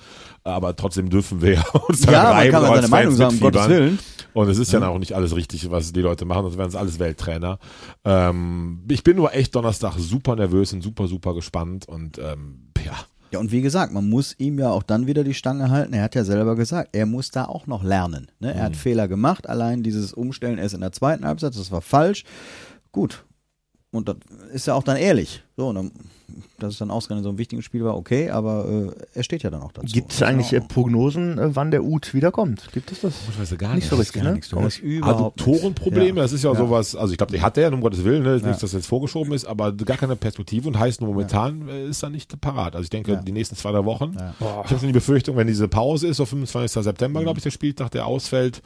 [0.44, 3.34] Aber trotzdem dürfen wir uns da Ja, man reiben kann mal als seine Meinung sagen,
[3.34, 3.68] um Gottes.
[3.68, 3.98] Willen.
[4.34, 6.76] Und es ist ja auch nicht alles richtig, was die Leute machen, sonst wären es
[6.76, 7.58] alles Welttrainer.
[8.04, 12.92] Ähm, ich bin nur echt Donnerstag super nervös und super, super gespannt und ähm, ja.
[13.32, 15.94] Ja, und wie gesagt, man muss ihm ja auch dann wieder die Stange halten.
[15.94, 18.30] Er hat ja selber gesagt, er muss da auch noch lernen.
[18.38, 18.52] Ne?
[18.52, 18.64] Er Mhm.
[18.66, 22.22] hat Fehler gemacht, allein dieses Umstellen erst in der zweiten Halbzeit, das war falsch.
[22.92, 23.24] Gut.
[23.90, 24.16] Und das
[24.52, 25.42] ist ja auch dann ehrlich.
[25.58, 25.90] So, und dann,
[26.58, 29.48] dass es dann ausgerechnet so ein wichtiges Spiel war, okay, aber äh, er steht ja
[29.48, 29.86] dann auch dazu.
[29.90, 32.68] Gibt es Das eigentlich äh, Prognosen, äh, wann der Ut wiederkommt?
[32.74, 33.14] Gibt es das?
[33.30, 34.34] Ich weiß ja gar Nicht so richtig, ne?
[34.34, 34.50] nichts.
[34.50, 36.16] Du hörst überhaupt Adduktorenprobleme, nichts.
[36.24, 36.58] das ist ja, Ja.
[36.58, 38.34] sowas, also ich glaube, die hat er, um Gottes Willen, ne, Ja.
[38.36, 41.86] nicht, dass das jetzt vorgeschoben ist, aber gar keine Perspektive und heißt nur momentan äh,
[41.86, 42.74] ist er nicht parat.
[42.74, 43.22] Also ich denke, Ja.
[43.22, 44.14] die nächsten zwei, drei Wochen.
[44.18, 44.34] Ja.
[44.66, 46.82] Ich habe so die Befürchtung, wenn diese Pause ist, auf 25.
[46.84, 48.60] September, glaube ich, der Spieltag, der ausfällt,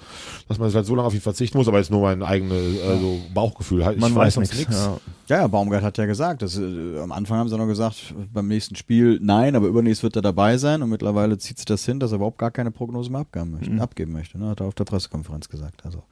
[0.49, 3.21] dass man halt so lange auf ihn verzichten muss, aber jetzt nur mein eigenes also
[3.33, 3.83] Bauchgefühl.
[3.95, 4.57] Ich Man weiß nichts.
[4.59, 4.89] nichts.
[5.31, 5.41] Ja.
[5.41, 8.75] Ja, Baumgart hat ja gesagt, dass, äh, am Anfang haben sie noch gesagt, beim nächsten
[8.75, 12.13] Spiel nein, aber übernächst wird er dabei sein und mittlerweile zieht sich das hin, dass
[12.13, 13.71] er überhaupt gar keine Prognose mehr abgeben möchte.
[13.71, 13.81] Mhm.
[13.81, 14.49] Abgeben möchte ne?
[14.49, 15.87] Hat er auf der Pressekonferenz gesagt.
[15.87, 16.03] Also.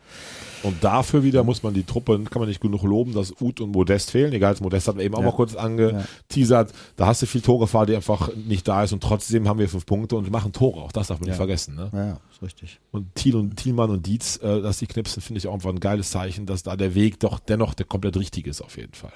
[0.63, 3.71] Und dafür wieder muss man die Truppe, kann man nicht genug loben, dass Uth und
[3.73, 4.33] Modest fehlen.
[4.33, 5.27] Egal, als Modest hat man eben auch Ja.
[5.27, 6.73] mal kurz angeteasert.
[6.97, 9.87] Da hast du viel Torgefahr, die einfach nicht da ist und trotzdem haben wir fünf
[9.87, 10.81] Punkte und machen Tore.
[10.83, 11.33] Auch das darf man Ja.
[11.33, 11.75] nicht vergessen.
[11.77, 11.91] Ne?
[11.93, 12.81] Ja, ist richtig.
[12.91, 15.81] Und Thiel und Thielmann und Dietz, äh, dass die knipsen, finde ich auch einfach ein
[15.81, 19.13] geiles Zeichen, dass da der Weg doch dennoch der komplett richtige ist auf jeden Fall.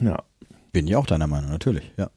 [0.00, 0.22] ja.
[0.72, 2.10] Bin ich auch deiner Meinung, natürlich, ja.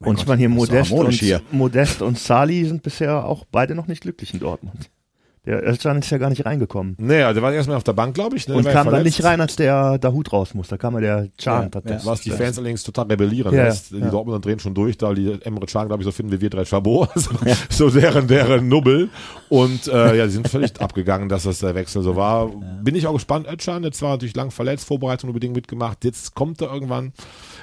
[0.00, 1.42] Mein Und Gott, ich meine hier Modest und, hier.
[1.50, 4.90] Modest und Sali sind bisher auch beide noch nicht glücklich in Dortmund.
[5.48, 6.94] Der Özcan ist ja gar nicht reingekommen.
[6.98, 8.46] Naja, der war erstmal auf der Bank, glaube ich.
[8.48, 8.54] Ne?
[8.54, 10.68] und Der war ja kam dann nicht rein, als der Dahut raus muss.
[10.68, 11.74] Da kam ja der Chant.
[11.74, 12.00] Ja, ja.
[12.04, 13.92] Was die Fans allerdings total rebellieren Ja, lässt.
[13.92, 14.10] Die ja.
[14.10, 16.66] Dortmunder drehen schon durch, da die Emre Can, glaube ich, so finden wie wir drei
[16.66, 17.08] Chabot.
[17.14, 17.30] Also,
[17.70, 19.08] So deren, deren Nubbel.
[19.48, 22.50] Und äh, ja, die sind völlig abgegangen, dass das der Wechsel so war.
[22.82, 23.46] Bin ich auch gespannt.
[23.50, 26.04] Özcan, jetzt war natürlich lang verletzt, Vorbereitung unbedingt mitgemacht.
[26.04, 27.14] Jetzt kommt er irgendwann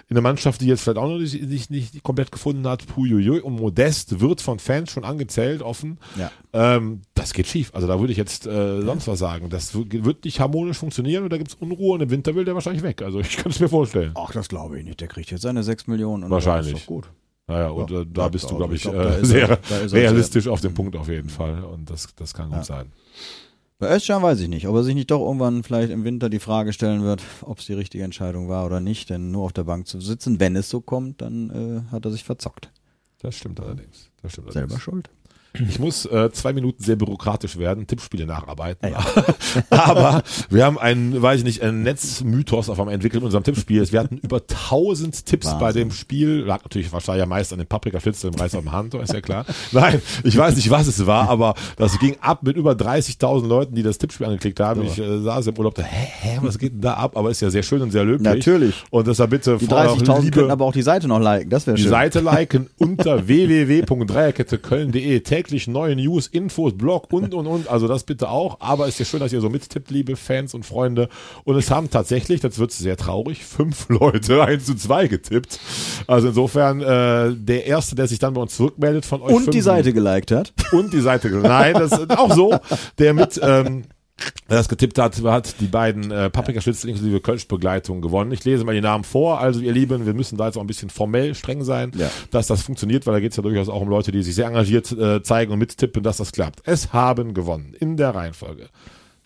[0.08, 2.86] in eine Mannschaft, die jetzt vielleicht auch noch nicht, nicht, nicht komplett gefunden hat.
[2.86, 3.40] Puiuiui.
[3.40, 5.98] Und Modest wird von Fans schon angezählt, offen.
[6.16, 6.32] Ja.
[6.54, 7.72] Ähm, das geht schief.
[7.74, 9.50] Also da würde ich jetzt äh, sonst was sagen.
[9.50, 12.54] Das wird nicht harmonisch funktionieren und da gibt es Unruhe und im Winter will der
[12.54, 13.02] wahrscheinlich weg.
[13.02, 14.12] Also ich kann es mir vorstellen.
[14.16, 15.02] Ach, das glaube ich nicht.
[15.02, 16.24] Der kriegt jetzt seine 6 Millionen.
[16.26, 16.74] Und Wahrscheinlich.
[16.74, 17.10] Das ist doch gut.
[17.48, 20.00] Naja, und Ja, äh, da bist du, glaube ich glaub, äh, sehr er- ist er
[20.02, 21.64] realistisch auf dem Punkt auf jeden Fall.
[21.64, 22.64] Und das, das kann gut Ja.
[22.64, 22.92] sein.
[23.78, 26.40] Bei Özcan weiß ich nicht, ob er sich nicht doch irgendwann vielleicht im Winter die
[26.40, 29.10] Frage stellen wird, ob es die richtige Entscheidung war oder nicht.
[29.10, 32.12] Denn nur auf der Bank zu sitzen, wenn es so kommt, dann äh, hat er
[32.12, 32.72] sich verzockt.
[33.20, 34.10] Das stimmt allerdings.
[34.22, 34.82] Das stimmt Selber allerdings.
[34.82, 35.10] schuld.
[35.70, 38.94] Ich muss äh, zwei Minuten sehr bürokratisch werden, Tippspiele nacharbeiten.
[39.70, 43.90] Aber wir haben einen, weiß ich nicht, einen Netzmythos auf einmal entwickelt in unserem Tippspiel.
[43.92, 45.60] Wir hatten über 1000 Tipps Wahnsinn.
[45.60, 46.40] bei dem Spiel.
[46.46, 49.22] Lag natürlich wahrscheinlich ja meist an den Paprikaschnitzel im Reis auf dem Hand, ist ja
[49.22, 49.46] klar.
[49.72, 53.76] Nein, ich weiß nicht, was es war, aber das ging ab mit über 30.000 Leuten,
[53.76, 54.84] die das Tippspiel angeklickt haben.
[54.84, 57.16] Ich äh, saß im Urlaub, da, hä, hä, was geht denn da ab?
[57.18, 58.26] Aber ist ja sehr schön und sehr löblich.
[58.28, 58.84] Natürlich.
[58.90, 61.50] Und deshalb bitte Die vorher auch 30.000 liebe- könnten aber auch die Seite noch liken,
[61.50, 61.92] das wäre die schön.
[61.92, 65.20] Seite liken unter www.dreierketteköln.de.
[65.46, 67.68] Täglich neue News, Infos, Blog und, und, und.
[67.70, 68.58] Also das bitte auch.
[68.62, 71.08] Aber ist ja schön, dass ihr so mittippt, liebe Fans und Freunde.
[71.44, 75.60] Und es haben tatsächlich, das wird sehr traurig, fünf Leute 1 zu 2 getippt.
[76.08, 79.60] Also insofern, äh, der Erste, der sich dann bei uns zurückmeldet von euch Und die
[79.60, 80.52] fünfen- Seite geliked hat.
[80.72, 81.30] und die Seite.
[81.30, 82.58] Nein, das ist auch so.
[82.98, 83.84] Der mit, ähm,
[84.48, 88.32] Wer das getippt hat, hat die beiden äh, Paprikaschnitzel inklusive Kölsch-Begleitung gewonnen.
[88.32, 89.40] Ich lese mal die Namen vor.
[89.42, 92.10] Also ihr Lieben, wir müssen da jetzt auch ein bisschen formell streng sein, Ja.
[92.32, 94.46] dass das funktioniert, weil da geht es ja durchaus auch um Leute, die sich sehr
[94.48, 96.62] engagiert äh, zeigen und mittippen, dass das klappt.
[96.66, 98.70] Es haben gewonnen in der Reihenfolge.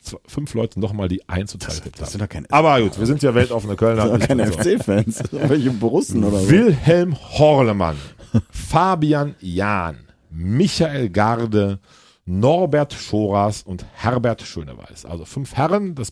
[0.01, 2.27] Zwei, fünf Leute nochmal, die 1 zu 2 getippt das sind haben.
[2.29, 4.07] doch keine- Aber gut, wir sind ja weltoffene Kölner.
[4.17, 4.77] Das sind doch keine.
[4.79, 5.23] FC-Fans.
[5.31, 6.49] Welche Borussen oder so.
[6.49, 7.97] Wilhelm Horlemann,
[8.49, 9.97] Fabian Jahn,
[10.31, 11.79] Michael Garde,
[12.29, 15.05] Norbert Schoras und Herbert Schöneweiß.
[15.05, 16.11] Also fünf Herren, das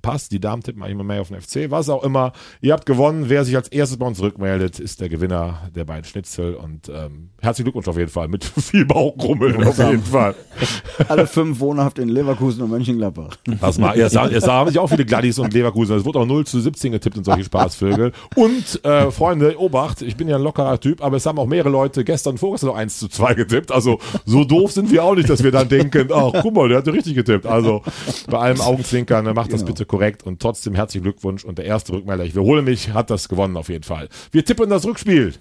[0.00, 0.32] passt.
[0.32, 2.32] Die Damen tippen eigentlich immer mehr auf den FC, was auch immer.
[2.60, 3.28] Ihr habt gewonnen.
[3.28, 6.54] Wer sich als erstes bei uns rückmeldet, ist der Gewinner der beiden Schnitzel.
[6.54, 8.28] Und ähm, herzlichen Glückwunsch auf jeden Fall.
[8.28, 10.34] Mit viel Bauchgrummeln auf jeden Fall.
[11.08, 13.36] Alle fünf wohnhaft in Leverkusen und Mönchengladbach.
[13.60, 15.96] Das mal, jetzt, jetzt haben sich auch viele Gladys und Leverkusen.
[15.96, 18.12] Es wurde auch 0 zu 17 getippt und solche Spaßvögel.
[18.36, 21.70] Und, äh, Freunde, Obacht, ich bin ja ein lockerer Typ, aber es haben auch mehrere
[21.70, 23.72] Leute gestern vorgestern noch 1 zu 2 getippt.
[23.72, 26.78] Also, so doof sind wir auch nicht, dass wir dann denken, ach, guck mal, der
[26.78, 27.46] hat ja richtig getippt.
[27.46, 27.82] Also,
[28.28, 31.44] bei allem Augenzwinkern, macht das bitte korrekt und trotzdem herzlichen Glückwunsch.
[31.44, 34.08] Und der erste Rückmelder, ich wiederhole mich, hat das gewonnen auf jeden Fall.
[34.30, 35.34] Wir tippen das Rückspiel.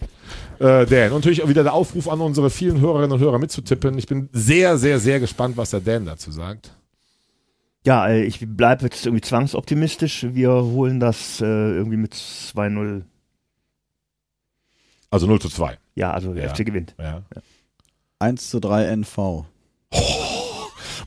[0.60, 1.12] Äh, Dan.
[1.12, 3.98] Und natürlich auch wieder der Aufruf an unsere vielen Hörerinnen und Hörer mitzutippen.
[3.98, 6.72] Ich bin sehr, sehr, sehr gespannt, was der Dan dazu sagt.
[7.86, 10.26] Ja, äh, ich bleibe jetzt irgendwie zwangsoptimistisch.
[10.32, 13.04] Wir holen das äh, irgendwie mit 2-0.
[15.10, 15.78] Also 0 zu 2.
[15.96, 16.54] Ja, also der Ja.
[16.54, 16.96] FC gewinnt.
[17.00, 17.24] Ja.
[18.20, 19.46] 1 zu 3 NV.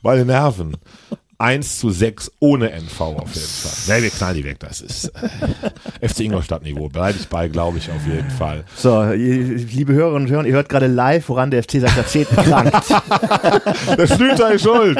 [0.01, 0.77] Meine Nerven.
[1.41, 3.97] 1 zu 6 ohne NV auf jeden Fall.
[3.97, 4.59] Nee, wir knallen die weg.
[4.59, 5.11] Das ist
[6.01, 6.89] äh, FC Ingolstadt-Niveau.
[6.89, 8.63] Bleibe ich bei, glaube ich, auf jeden Fall.
[8.75, 12.89] So, liebe Hörerinnen und Hörer, ihr hört gerade live, woran der FC seit Jahrzehnten krankt.
[13.97, 14.99] Der Schlüter ist schuld.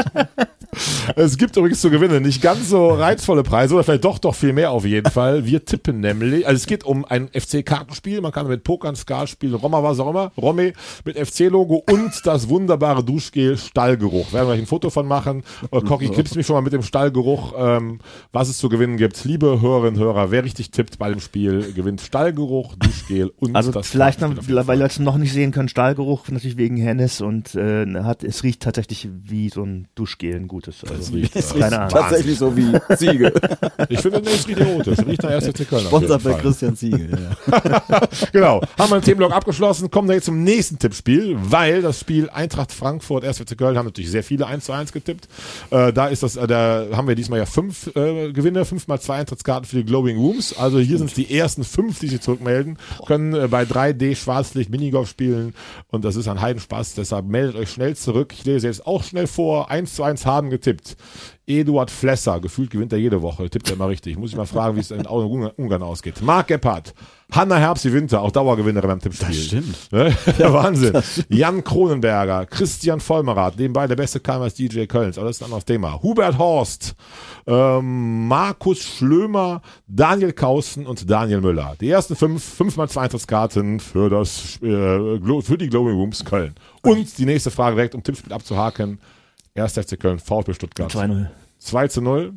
[1.15, 4.53] Es gibt übrigens zu gewinnen nicht ganz so reizvolle Preise oder vielleicht doch doch viel
[4.53, 5.45] mehr auf jeden Fall.
[5.45, 8.21] Wir tippen nämlich, also es geht um ein FC-Kartenspiel.
[8.21, 10.73] Man kann mit Pokern, Ska spielen, Roma, was auch immer, Romme
[11.03, 14.31] mit FC-Logo und das wunderbare Duschgel Stallgeruch.
[14.31, 15.43] Werden wir gleich ein Foto von machen.
[15.69, 17.99] Und Cocky clipst mich schon mal mit dem Stallgeruch, ähm,
[18.32, 19.23] was es zu gewinnen gibt.
[19.25, 23.71] Liebe Hörerinnen und Hörer, wer richtig tippt bei dem Spiel, gewinnt Stallgeruch, Duschgel und Also
[23.71, 24.79] das vielleicht noch, weil Fall.
[24.79, 29.09] Leute noch nicht sehen können, Stahlgeruch, natürlich wegen Hennes und äh, hat, es riecht tatsächlich
[29.11, 30.84] wie so ein Duschgel, ein gutes.
[30.84, 31.89] Also, Es riecht, Es riecht Keine Ahnung.
[31.89, 33.34] tatsächlich so wie Ziege.
[33.89, 34.99] Ich finde, nee, es riecht erotisch.
[34.99, 35.47] Es riecht nach 1.
[35.47, 35.86] FC Köln.
[35.86, 36.34] Sponsert bei.
[36.34, 37.09] Christian Ziege.
[37.49, 38.01] Ja.
[38.32, 38.61] Genau.
[38.77, 42.71] Haben wir den Themenblock abgeschlossen, kommen wir jetzt zum nächsten Tippspiel, weil das Spiel Eintracht
[42.71, 43.39] Frankfurt, 1.
[43.39, 45.27] FC Köln haben natürlich sehr viele 1 zu 1 getippt.
[45.71, 48.99] Äh, da ist das, äh, da haben wir diesmal ja fünf äh, Gewinne, fünf mal
[48.99, 50.57] zwei Eintrittskarten für die Glowing Rooms.
[50.57, 54.69] Also hier sind es die ersten fünf, die sich zurückmelden, können äh, bei 3D Schwarzlicht
[54.69, 55.53] Minigolf spielen
[55.89, 56.95] und das ist ein Heidenspaß.
[56.95, 58.34] Deshalb meldet euch schnell zurück.
[58.34, 59.69] Ich lese jetzt auch schnell vor.
[59.69, 60.95] 1 zu 1 haben getippt.
[61.47, 64.17] Eduard Flesser, gefühlt gewinnt er jede Woche, tippt er immer richtig.
[64.17, 66.21] Muss ich mal fragen, wie es in Ungarn ausgeht.
[66.21, 66.93] Marc Gebhardt,
[67.31, 69.27] Hanna Herbst Winter, auch Dauergewinnerin beim Tippspiel.
[69.27, 69.91] Das stimmt.
[69.91, 70.15] Ne?
[70.37, 71.01] Ja, Wahnsinn.
[71.29, 75.45] Jan Kronenberger, Christian Vollmerath, nebenbei der beste Keim als DJ Kölns, aber das ist ein
[75.45, 76.01] anderes Thema.
[76.01, 76.95] Hubert Horst,
[77.47, 81.75] ähm, Markus Schlömer, Daniel Kausen und Daniel Müller.
[81.81, 86.53] Die ersten fünf, fünf mal zwei Eintrittskarten für das, äh, für die Glowing Rooms Köln.
[86.83, 88.99] Und die nächste Frage direkt, um Tippspiel abzuhaken.
[89.56, 89.74] 1.
[89.78, 90.91] FC Köln, VfB Stuttgart.
[90.93, 91.28] 2-0.
[91.60, 92.34] 2 zu 0.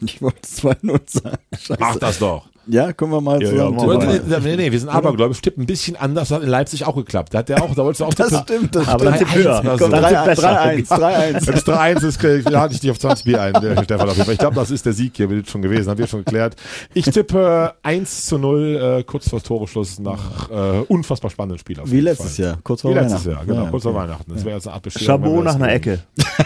[0.00, 1.38] Ich wollte 2-0 sagen.
[1.52, 1.76] Scheiße.
[1.80, 2.48] Mach das doch.
[2.66, 3.98] Ja, können wir mal Ja, zusammen ja, mal.
[4.06, 6.28] Nee, nee, nee, wir sind abergläubisch, tippen ein bisschen anders.
[6.28, 7.34] Das hat in Leipzig auch geklappt.
[7.34, 8.42] Da hat der auch, da wolltest du auch Das tippen.
[8.44, 9.30] stimmt, das Aber stimmt.
[9.30, 9.62] tipp höher.
[9.64, 10.62] Komm, Komm, Dann 3-1, tipp besser.
[10.62, 11.46] 3-1, 3-1.
[11.46, 14.08] Wenn es 3-1 ist, lade ich dich auf 20 Bier ein, der Stefan.
[14.08, 14.34] Auf jeden Fall.
[14.34, 16.56] Ich glaube, das ist der Sieg hier, wird schon gewesen, haben wir schon geklärt.
[16.94, 21.80] Ich tippe 1 zu 0, äh, kurz vor Toreschluss nach äh, unfassbar spannenden Spiel.
[21.80, 22.44] Auf Wie jeden letztes Fall.
[22.46, 23.30] Jahr, kurz Wie vor letztes Weihnachten.
[23.30, 23.94] Jahr, genau, Ja, kurz vor.
[23.94, 24.32] Weihnachten.
[24.34, 25.06] Das wäre jetzt eine Art Bescherung.
[25.22, 25.72] Chabot nach einer.
[25.72, 25.98] Ecke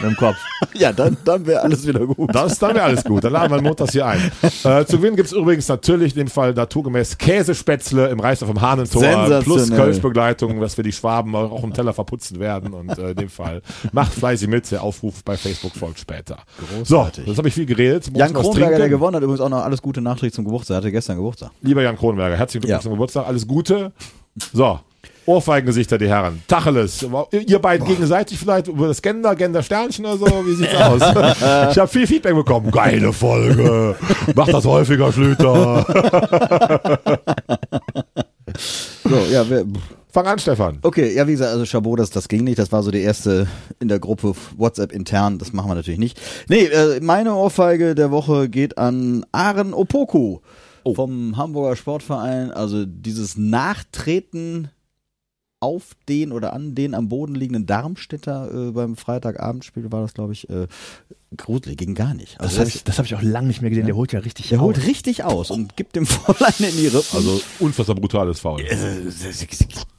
[0.03, 0.37] im Kopf.
[0.75, 2.33] Ja, dann, dann wäre alles wieder gut.
[2.35, 3.25] Das, dann wäre alles gut.
[3.25, 4.31] Dann laden wir montags hier ein.
[4.65, 9.41] Äh, zu gewinnen gibt's übrigens natürlich in dem Fall naturgemäß Käsespätzle im Reister vom Hahnentor
[9.43, 12.73] plus Kölschbegleitung, dass wir die Schwaben auch im Teller verputzen werden.
[12.75, 14.71] Und äh, in dem Fall macht fleißig mit.
[14.71, 16.39] Der Aufruf bei Facebook folgt später.
[16.59, 17.25] Großartig.
[17.25, 18.11] So, jetzt habe ich viel geredet.
[18.15, 20.75] Jan Kronberger, der gewonnen hat, übrigens auch noch alles Gute nachträglich zum Geburtstag.
[20.75, 21.51] Er hatte gestern Geburtstag.
[21.63, 22.83] Lieber Jan Kronberger, herzlichen Glückwunsch Ja.
[22.83, 23.27] zum Geburtstag.
[23.27, 23.93] Alles Gute.
[24.53, 24.81] So.
[25.29, 26.43] Ohrfeigengesichter, die Herren.
[26.49, 27.07] Tacheles.
[27.47, 30.27] Ihr beiden gegenseitig vielleicht über das Gender, Gender Sternchen oder so.
[30.47, 31.03] Wie sieht's aus?
[31.73, 32.71] ich habe viel Feedback bekommen.
[32.71, 33.95] Geile Folge.
[34.35, 35.85] Mach das häufiger, Schlüter.
[39.05, 39.65] So, ja, wer,
[40.11, 40.79] Fang an, Stefan.
[40.83, 42.59] okay, ja, wie gesagt, also Chabot, das, das ging nicht.
[42.59, 43.47] Das war so die erste
[43.79, 45.39] in der Gruppe WhatsApp intern.
[45.39, 46.19] Das machen wir natürlich nicht.
[46.49, 50.39] Nee, äh, meine Ohrfeige der Woche geht an Aren Opoku
[50.95, 52.51] vom Hamburger Sportverein.
[52.51, 54.71] Also dieses Nachtreten
[55.61, 60.33] auf den oder an den am Boden liegenden Darmstädter äh, beim Freitagabendspiel war das, glaube
[60.33, 60.69] ich, äh,
[61.37, 62.41] gruselig, ging gar nicht.
[62.41, 63.87] Also Das habe ich, das hab ich auch lange nicht mehr gesehen.
[63.87, 64.87] Der holt ja richtig der holt aus.
[64.87, 67.17] richtig aus und gibt dem Fräulein in die Rippen.
[67.17, 68.63] Also unfassbar brutales Foul.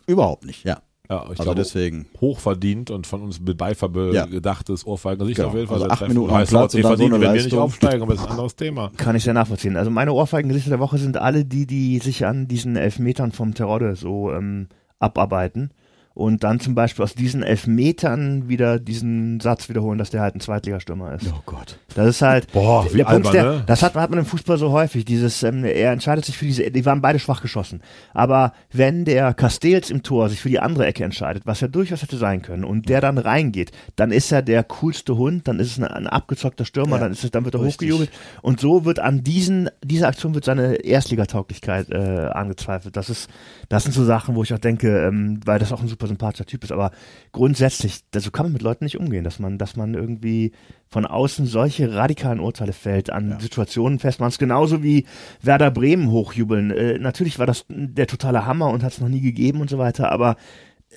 [0.08, 0.82] Überhaupt nicht, ja.
[1.12, 2.06] Ja, ich Also glaube, deswegen.
[2.22, 4.28] hochverdient und von uns mit Beifall Ja.
[4.28, 5.20] gedachtes Ohrfeigen.
[5.22, 5.50] Also ich Genau.
[5.50, 6.08] auf jeden Fall Also acht.
[6.08, 8.28] Minuten am Heißt, Platz und dann so eine wenn wir nicht aufsteigen, aber das ist
[8.28, 8.92] ein anderes Thema.
[8.96, 9.76] Kann ich sehr nachvollziehen.
[9.76, 13.96] Also meine Ohrfeigengesichter der Woche sind alle die, die sich an diesen Elfmetern vom Terodde
[13.96, 14.68] so ähm,
[15.00, 15.72] abarbeiten
[16.14, 20.42] und dann zum Beispiel aus diesen Elfmetern wieder diesen Satz wiederholen, dass der halt ein
[20.42, 21.32] Zweitligastürmer ist.
[21.32, 21.80] Oh Gott.
[21.96, 23.64] Das ist halt Boah, wie der Punkt, albern, der, ne?
[23.66, 25.06] das hat, hat man im Fußball so häufig.
[25.06, 27.82] Dieses, ähm, er entscheidet sich für diese, die waren beide schwach geschossen.
[28.14, 32.02] Aber wenn der Castells im Tor sich für die andere Ecke entscheidet, was ja durchaus
[32.02, 35.72] hätte sein können, und der dann reingeht, dann ist er der coolste Hund, dann ist
[35.72, 37.90] es ein, ein abgezockter Stürmer, Ja, dann ist es, dann wird er richtig.
[37.90, 38.12] hochgejubelt.
[38.42, 42.96] Und so wird an diesen, dieser Aktion wird seine Erstligatauglichkeit äh, angezweifelt.
[42.96, 43.30] Das ist,
[43.70, 46.46] das sind so Sachen, wo ich auch denke, ähm, weil das auch ein super sympathischer
[46.46, 46.92] Typ ist, aber
[47.32, 50.52] grundsätzlich, so kann man mit Leuten nicht umgehen, dass man, dass man irgendwie
[50.90, 54.34] von außen solche radikalen Urteile fällt, an Situationen festmacht.
[54.34, 55.06] Es genauso wie
[55.42, 56.72] Werder Bremen hochjubeln.
[56.72, 59.78] Äh, natürlich war das der totale Hammer und hat es noch nie gegeben und so
[59.78, 60.36] weiter, aber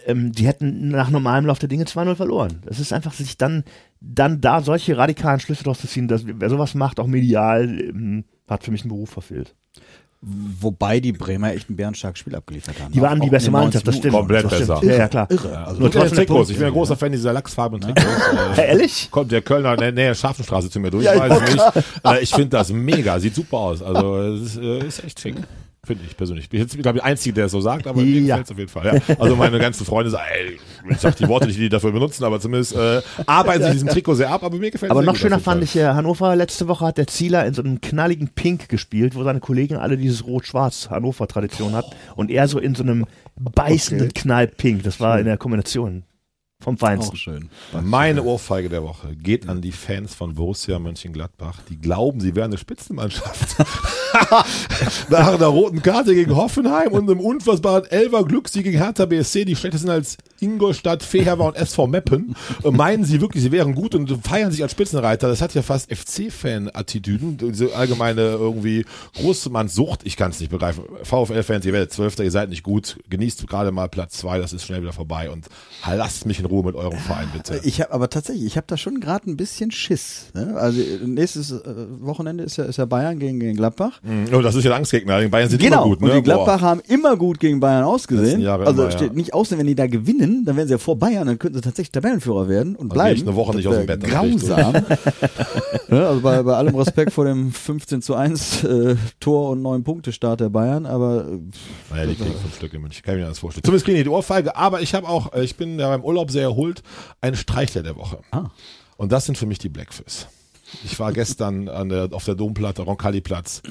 [0.07, 2.63] ähm, die hätten nach normalem Lauf der Dinge 2-0 verloren.
[2.67, 3.65] Es ist einfach, sich dann,
[4.01, 8.25] dann da solche radikalen Schlüsse draus zu ziehen, dass wer sowas macht, auch medial, ähm,
[8.49, 9.55] hat für mich einen Beruf verfehlt.
[10.25, 12.93] Wobei die Bremer echt ein bärenstarkes Spiel abgeliefert haben.
[12.93, 14.15] Die waren Auch die beste Mannschaft, das 90 stimmt.
[14.15, 14.69] Komplett das stimmt.
[14.69, 14.87] besser.
[14.87, 15.27] Ja, ja, klar.
[15.31, 15.59] Irre.
[15.59, 16.37] Also Nur Und der trotzdem Trikots.
[16.37, 16.51] Punkt.
[16.51, 18.07] Ich bin ein großer Fan dieser lachsfarbenen Trikots.
[18.57, 19.09] Hä, Äh, ehrlich?
[19.11, 21.85] Kommt der Kölner in der Nähe Scharfenstraße zu mir durch, Ja, ich weiß ich nicht.
[22.05, 23.83] Äh, ich finde das mega, sieht super aus.
[23.83, 25.35] Also es ist, äh, ist echt schick.
[25.85, 26.45] Finde ich persönlich.
[26.45, 28.37] Ich bin jetzt, glaube ich, der Einzige, der es so sagt, aber mir Ja.
[28.37, 29.03] gefällt es auf jeden Fall.
[29.09, 29.17] Ja.
[29.19, 32.23] Also meine ganzen Freunde sagen, ey, ich sag die Worte nicht, die die dafür benutzen,
[32.23, 35.17] aber zumindest äh, arbeiten sie diesem Trikot sehr ab, aber mir gefällt es Aber noch
[35.17, 35.65] schöner fand Fall.
[35.65, 39.25] ich, äh, Hannover letzte Woche hat der Zieler in so einem knalligen Pink gespielt, wo
[39.25, 43.05] seine Kollegen alle dieses Rot-Schwarz Hannover-Tradition hatten und er so in so einem
[43.41, 44.85] beißenden Knall-Pink.
[44.85, 46.05] Das war in der Kombination
[46.63, 47.13] vom Feinsten.
[47.13, 47.51] Auch schön.
[47.83, 52.51] Meine Ohrfeige der Woche geht an die Fans von Borussia Mönchengladbach, die glauben, sie wären
[52.51, 53.57] eine Spitzenmannschaft.
[55.11, 59.57] Nach einer roten Karte gegen Hoffenheim und einem unfassbaren Elfer Glückssieg gegen Hertha BSC, die
[59.57, 62.35] schlechter sind als Ingolstadt, Feherwer und SV Meppen,
[62.65, 65.29] äh, meinen sie wirklich, sie wären gut und feiern sich als Spitzenreiter.
[65.29, 68.85] Das hat ja fast FC-Fan-Attitüden, diese allgemeine irgendwie
[69.15, 70.01] Großmannssucht.
[70.05, 70.85] Ich kann es nicht begreifen.
[71.03, 72.99] VfL-Fans, ihr werdet Zwölfter, ihr seid nicht gut.
[73.09, 75.47] Genießt gerade mal Platz zwei, das ist schnell wieder vorbei und
[75.87, 77.61] lasst mich in Ruhe mit eurem Verein, bitte.
[77.65, 80.31] Ich habe aber tatsächlich, ich habe da schon gerade ein bisschen Schiss.
[80.35, 80.55] Ne?
[80.57, 81.61] Also äh, nächstes äh,
[82.01, 84.01] Wochenende ist ja, ist ja Bayern gegen, gegen Gladbach.
[84.33, 85.21] Oh, das ist ja ein Angstgegner.
[85.21, 86.09] Die Bayern sind immer gut, ne?
[86.09, 86.45] Und die Boah.
[86.45, 88.47] Gladbach haben immer gut gegen Bayern ausgesehen.
[88.47, 88.91] Also immer, ja.
[88.91, 91.57] steht nicht aus, wenn die da gewinnen, dann werden sie ja vor Bayern, dann könnten
[91.57, 93.17] sie tatsächlich Tabellenführer werden und Also bleiben.
[93.17, 94.75] ich eine Woche nicht aus dem Bett, dann Grausam.
[95.91, 99.85] ja, also bei, bei allem Respekt vor dem 15 zu 1 äh, Tor und 9
[99.85, 101.27] Punkte Start der Bayern, aber
[101.91, 103.03] Naja, die kriegen fünf Stück in München.
[103.03, 103.65] Kann ich mir das vorstellen.
[103.65, 104.57] Zumindest kriegen die die Ohrfeige.
[104.57, 106.83] Aber ich habe auch, äh, ich bin ja beim Urlaub sehr erholt,
[107.21, 108.19] einen Streichler der Woche.
[108.31, 108.51] Ah.
[108.97, 110.27] Und das sind für mich die Blackfish.
[110.85, 113.63] Ich war gestern an der, auf der Domplatte, Roncalli-Platz.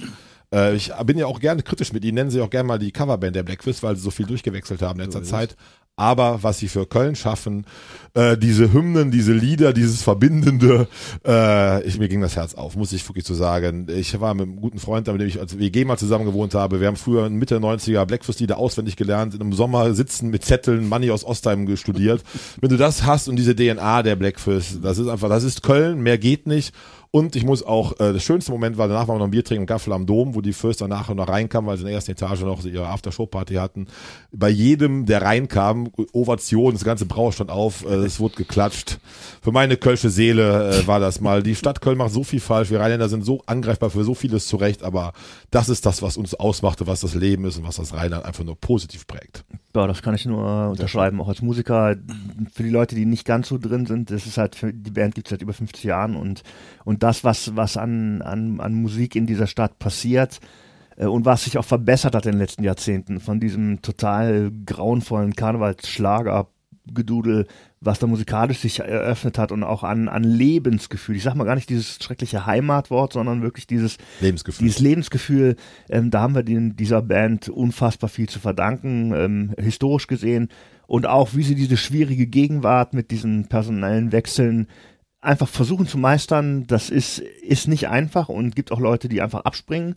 [0.53, 2.91] Äh, ich bin ja auch gerne kritisch mit ihnen, nennen sie auch gerne mal die
[2.91, 5.55] Coverband der Blackfish, weil sie so viel durchgewechselt haben in letzter Zeit.
[5.98, 7.66] Aber was sie für Köln schaffen,
[8.14, 10.88] äh, diese Hymnen, diese Lieder, dieses Verbindende,
[11.26, 13.88] äh, ich, mir ging das Herz auf, muss ich wirklich so sagen.
[13.89, 16.80] Ich war mit einem guten Freund, mit dem ich als WG mal zusammen gewohnt habe.
[16.80, 20.88] Wir haben früher in Mitte der 90er Blackfist-Lieder auswendig gelernt, einem Sommer sitzen mit Zetteln,
[20.88, 22.24] Money aus Ostheim studiert.
[22.60, 26.02] Wenn du das hast und diese DNA der Blackfist, das ist einfach, das ist Köln,
[26.02, 26.74] mehr geht nicht.
[27.14, 29.43] Und ich muss auch, äh, das schönste Moment war, danach waren wir noch ein Bier
[29.43, 31.95] trinken im Gaffel am Dom, wo die Fürst danach noch reinkamen, weil sie in der
[31.95, 33.88] ersten Etage noch ihre Aftershow-Party hatten.
[34.32, 38.99] Bei jedem, der reinkam, Ovation, das ganze Brauer stand auf, äh, es wurde geklatscht.
[39.41, 41.43] Für meine kölsche Seele äh, war das mal.
[41.43, 44.47] Die Stadt Köln macht so viel falsch, wir Rheinländer sind so angreifbar für so vieles
[44.47, 45.12] zurecht, aber
[45.49, 48.45] das ist das, was uns ausmachte, was das Leben ist und was das Rheinland einfach
[48.45, 49.43] nur positiv prägt.
[49.76, 51.22] Ja, das kann ich nur unterschreiben.
[51.22, 51.95] Auch als Musiker,
[52.53, 55.15] für die Leute, die nicht ganz so drin sind, das ist halt, für, die Band
[55.15, 56.43] gibt es seit über 50 Jahren und,
[56.84, 60.41] und das, was, was an, an, an Musik in dieser Stadt passiert,
[60.97, 65.36] äh, und was sich auch verbessert hat in den letzten Jahrzehnten, von diesem total grauenvollen
[65.36, 67.47] Karnevalsschlager-Gedudel,
[67.82, 71.15] was da musikalisch sich eröffnet hat und auch an, an Lebensgefühl.
[71.15, 74.67] Ich sag mal gar nicht dieses schreckliche Heimatwort, sondern wirklich dieses, Lebensgefühl.
[74.67, 75.55] dieses Lebensgefühl,
[75.89, 80.49] ähm, da haben wir den, dieser Band unfassbar viel zu verdanken, ähm, historisch gesehen.
[80.86, 84.67] Und auch, wie sie diese schwierige Gegenwart mit diesen personellen Wechseln
[85.19, 89.41] einfach versuchen zu meistern, das ist, ist nicht einfach und gibt auch Leute, die einfach
[89.45, 89.95] abspringen.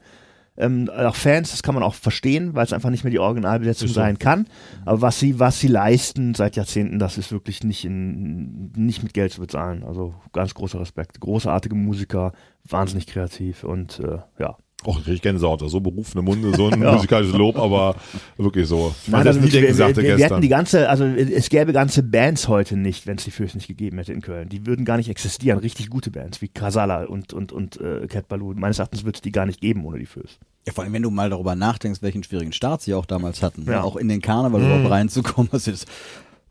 [0.56, 3.88] Ähm, auch Fans, das kann man auch verstehen, weil es einfach nicht mehr die Originalbesetzung
[3.88, 3.94] so.
[3.94, 4.46] sein kann.
[4.84, 9.14] Aber was sie, was sie leisten seit Jahrzehnten, das ist wirklich nicht in, nicht mit
[9.14, 9.82] Geld zu bezahlen.
[9.82, 11.18] Also ganz großer Respekt.
[11.20, 12.32] Großartige Musiker,
[12.64, 14.56] wahnsinnig kreativ und äh, ja.
[14.86, 17.96] Och, ich krieg Gänsehaut, so berufene Munde, so ein musikalisches Lob, aber
[18.36, 18.94] wirklich so.
[19.04, 20.28] Ich Nein, das also nie wir, denken, wir, sagte wir, wir gestern.
[20.36, 23.66] hätten die ganze, also es gäbe ganze Bands heute nicht, wenn es die Fürst nicht
[23.66, 24.48] gegeben hätte in Köln.
[24.48, 25.58] Die würden gar nicht existieren.
[25.58, 28.52] Richtig gute Bands wie Kasala und und und äh, Cat Baloo.
[28.54, 30.38] Meines Erachtens wird es die gar nicht geben ohne die Fürst.
[30.66, 33.64] Ja, vor allem, wenn du mal darüber nachdenkst, welchen schwierigen Start sie auch damals hatten,
[33.66, 33.72] Ja.
[33.72, 33.84] ne?
[33.84, 35.86] auch in den Karneval überhaupt reinzukommen, das ist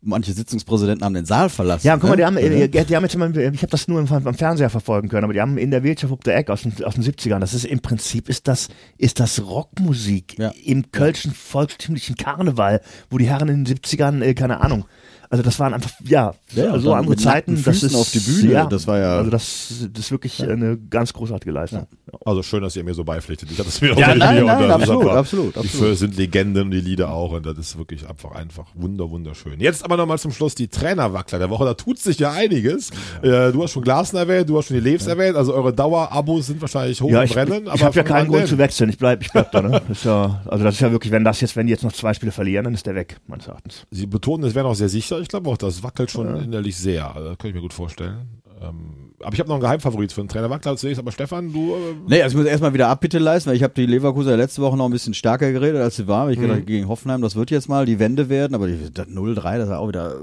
[0.03, 1.87] manche Sitzungspräsidenten haben den Saal verlassen.
[1.87, 2.17] Ja, guck mal, ne?
[2.17, 5.09] die haben, äh, die haben jetzt immer, ich habe das nur im, am Fernseher verfolgen
[5.09, 7.39] können, aber die haben in der Wirtschaft auf der Eck aus den, aus den 70ern,
[7.39, 10.51] das ist im Prinzip, ist das, ist das Rockmusik Ja.
[10.63, 14.85] im kölschen volkstümlichen Karneval, wo die Herren in den 70ern, äh, keine Ahnung,
[15.33, 17.55] also das waren einfach, ja, Ja, also dann andere Zeiten.
[17.55, 20.43] Das Füßen ist auf die Bühne, Ja, das war ja- Also das, das ist wirklich
[20.47, 21.87] eine ganz großartige Leistung.
[22.23, 23.49] Also schön, dass ihr mir so beipflichtet.
[23.51, 25.87] Ich hatte es mir auch Ja, nein, nein, ist absolut, einfach- absolut, Die absolut.
[25.87, 29.59] Föhr sind Legenden und die Lieder auch und das ist wirklich einfach einfach wunder wunderschön.
[29.59, 31.65] Jetzt aber nochmal zum Schluss die Trainerwackler der Woche.
[31.65, 32.91] Da tut sich ja einiges.
[33.23, 35.35] Äh, du hast schon Glasner erwähnt, du hast schon die Leves erwähnt.
[35.35, 37.67] Also eure Dauerabos sind wahrscheinlich hoch Ja, im ich, Rennen.
[37.73, 38.91] ich habe ja keinen Grund zu wechseln.
[38.91, 39.61] Ich bleib, ich bleib da.
[39.63, 39.81] Ne?
[39.87, 42.13] Das ja, also das ist ja wirklich, wenn das jetzt, wenn die jetzt noch zwei
[42.13, 43.87] Spiele verlieren, dann ist der weg, meines Erachtens.
[43.89, 45.22] Sie betonen, es wäre noch sehr sicher.
[45.23, 47.07] Ich glaube auch, das wackelt schon innerlich sehr.
[47.15, 48.41] Also, Das könnte ich mir gut vorstellen.
[48.61, 50.99] Ähm, aber ich habe noch einen Geheimfavorit für den Trainer Wackler zunächst.
[50.99, 51.73] Aber Stefan, du.
[51.75, 54.61] Äh, Nee, also ich muss erstmal wieder Abbitte leisten, weil ich habe die Leverkusener letzte
[54.61, 56.29] Woche noch ein bisschen stärker geredet, als sie war.
[56.29, 56.41] Ich Mhm.
[56.43, 59.69] gedacht, gegen Hoffenheim, das wird jetzt mal die Wende werden, aber die, das 0-3, das
[59.69, 60.15] war auch wieder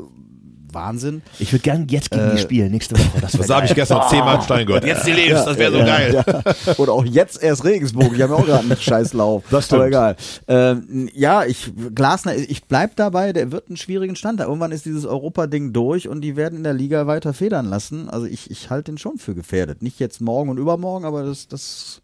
[0.75, 1.23] Wahnsinn.
[1.39, 3.21] Ich würde gerne jetzt gegen die spielen, nächste Woche.
[3.21, 4.85] Das, das habe ich gestern zehnmal im Stein gehört.
[4.85, 6.25] Jetzt die Leves, das wäre so geil.
[6.27, 6.75] Ja.
[6.77, 8.12] Und auch jetzt erst Regensburg.
[8.14, 9.45] Ich habe auch gerade einen Scheißlauf.
[9.51, 9.81] Das stimmt.
[9.81, 10.16] Aber egal.
[10.49, 14.41] Ähm, ja, ich, Glasner, ich bleib dabei, der wird einen schwierigen Stand.
[14.41, 14.45] da.
[14.45, 18.09] Irgendwann ist dieses Europa-Ding durch und die werden in der Liga weiter federn lassen.
[18.09, 19.83] Also ich, ich halte den schon für gefährdet.
[19.83, 22.03] Nicht jetzt morgen und übermorgen, aber das, das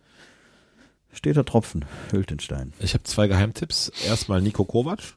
[1.13, 1.85] steht der Tropfen.
[2.11, 2.73] Hültenstein.
[2.81, 3.91] Ich habe zwei Geheimtipps.
[4.07, 5.17] Erstmal Nico Kovac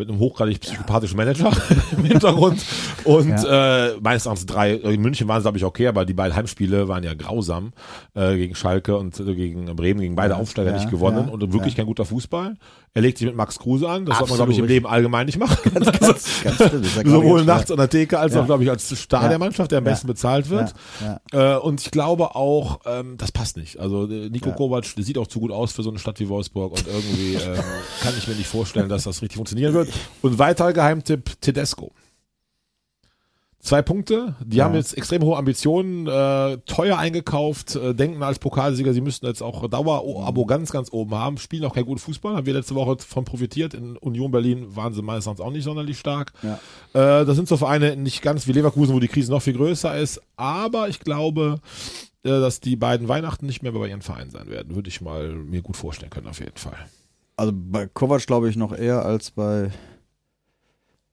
[0.00, 1.52] mit einem hochgradig psychopathischen Manager
[1.96, 2.64] im Hintergrund.
[3.04, 6.34] Und äh, meines Erachtens drei, in München waren es glaube ich okay, aber die beiden
[6.34, 7.72] Heimspiele waren ja grausam
[8.14, 11.52] äh, gegen Schalke und äh, gegen Bremen, gegen beide Aufsteiger ja, nicht gewonnen ja, und
[11.52, 12.56] wirklich kein guter Fußball.
[12.92, 14.68] Er legt sich mit Max Kruse an, das sollte man glaube ich im Absolut.
[14.68, 15.58] Leben allgemein nicht machen.
[15.74, 16.60] Ganz stimmt.
[16.60, 18.40] Das ist ja gerade Sowohl nachts an der Theke als Ja.
[18.42, 19.28] auch, glaube ich, als Star Ja.
[19.28, 19.92] der Mannschaft, der am Ja.
[19.92, 20.74] besten bezahlt wird.
[21.30, 23.78] Äh, und ich glaube auch, ähm, das passt nicht.
[23.78, 26.28] Also äh, Nico Kovac, der sieht auch zu gut aus für so eine Stadt wie
[26.28, 27.62] Wolfsburg und irgendwie ähm,
[28.02, 29.88] kann ich mir nicht vorstellen, dass das richtig funktionieren wird.
[30.22, 31.92] Und weiterer Geheimtipp, Tedesco.
[33.62, 38.94] Zwei Punkte, die haben jetzt extrem hohe Ambitionen, äh, teuer eingekauft, äh, denken als Pokalsieger,
[38.94, 42.46] sie müssten jetzt auch Dauerabo ganz, ganz oben haben, spielen auch keinen guten Fußball, haben
[42.46, 43.74] wir letzte Woche von profitiert.
[43.74, 46.32] In Union Berlin waren sie meines Erachtens auch nicht sonderlich stark.
[46.42, 46.54] Ja.
[46.94, 49.94] Äh, das sind so Vereine nicht ganz wie Leverkusen, wo die Krise noch viel größer
[49.98, 51.60] ist, aber ich glaube,
[52.22, 54.74] äh, dass die beiden Weihnachten nicht mehr bei ihren Vereinen sein werden.
[54.74, 56.78] Würde ich mal mir gut vorstellen können, auf jeden Fall.
[57.36, 59.70] Also bei Kovac glaube ich noch eher als bei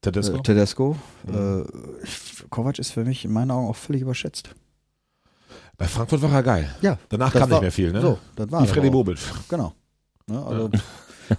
[0.01, 0.37] Tedesco?
[0.37, 0.95] äh, Tedesco.
[1.31, 1.61] Äh,
[2.03, 4.49] ich- Kovac ist für mich in meinen Augen auch völlig überschätzt.
[5.77, 6.75] bei Frankfurt war er geil.
[6.81, 6.97] Ja.
[7.09, 8.01] Danach kam war- nicht mehr viel, ne?
[8.01, 8.89] So, das war wie Freddy.
[8.89, 9.17] Bobic.
[9.49, 9.73] Genau.
[10.27, 10.69] Ne, also,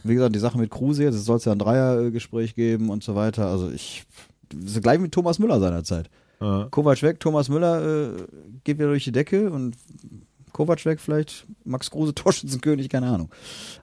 [0.05, 3.15] wie gesagt, die Sache mit Kruse jetzt, es soll ja ein Dreiergespräch geben und so
[3.15, 3.47] weiter.
[3.49, 4.05] Also ich,
[4.49, 6.09] das ist gleich mit Thomas Müller seinerzeit.
[6.41, 6.69] Ja.
[6.71, 7.83] Kovac weg, Thomas Müller
[8.15, 8.27] äh,
[8.65, 9.77] geht wieder durch die Decke und
[10.59, 13.31] Kovac weg vielleicht, Max Kruse Torschützenkönig, keine Ahnung.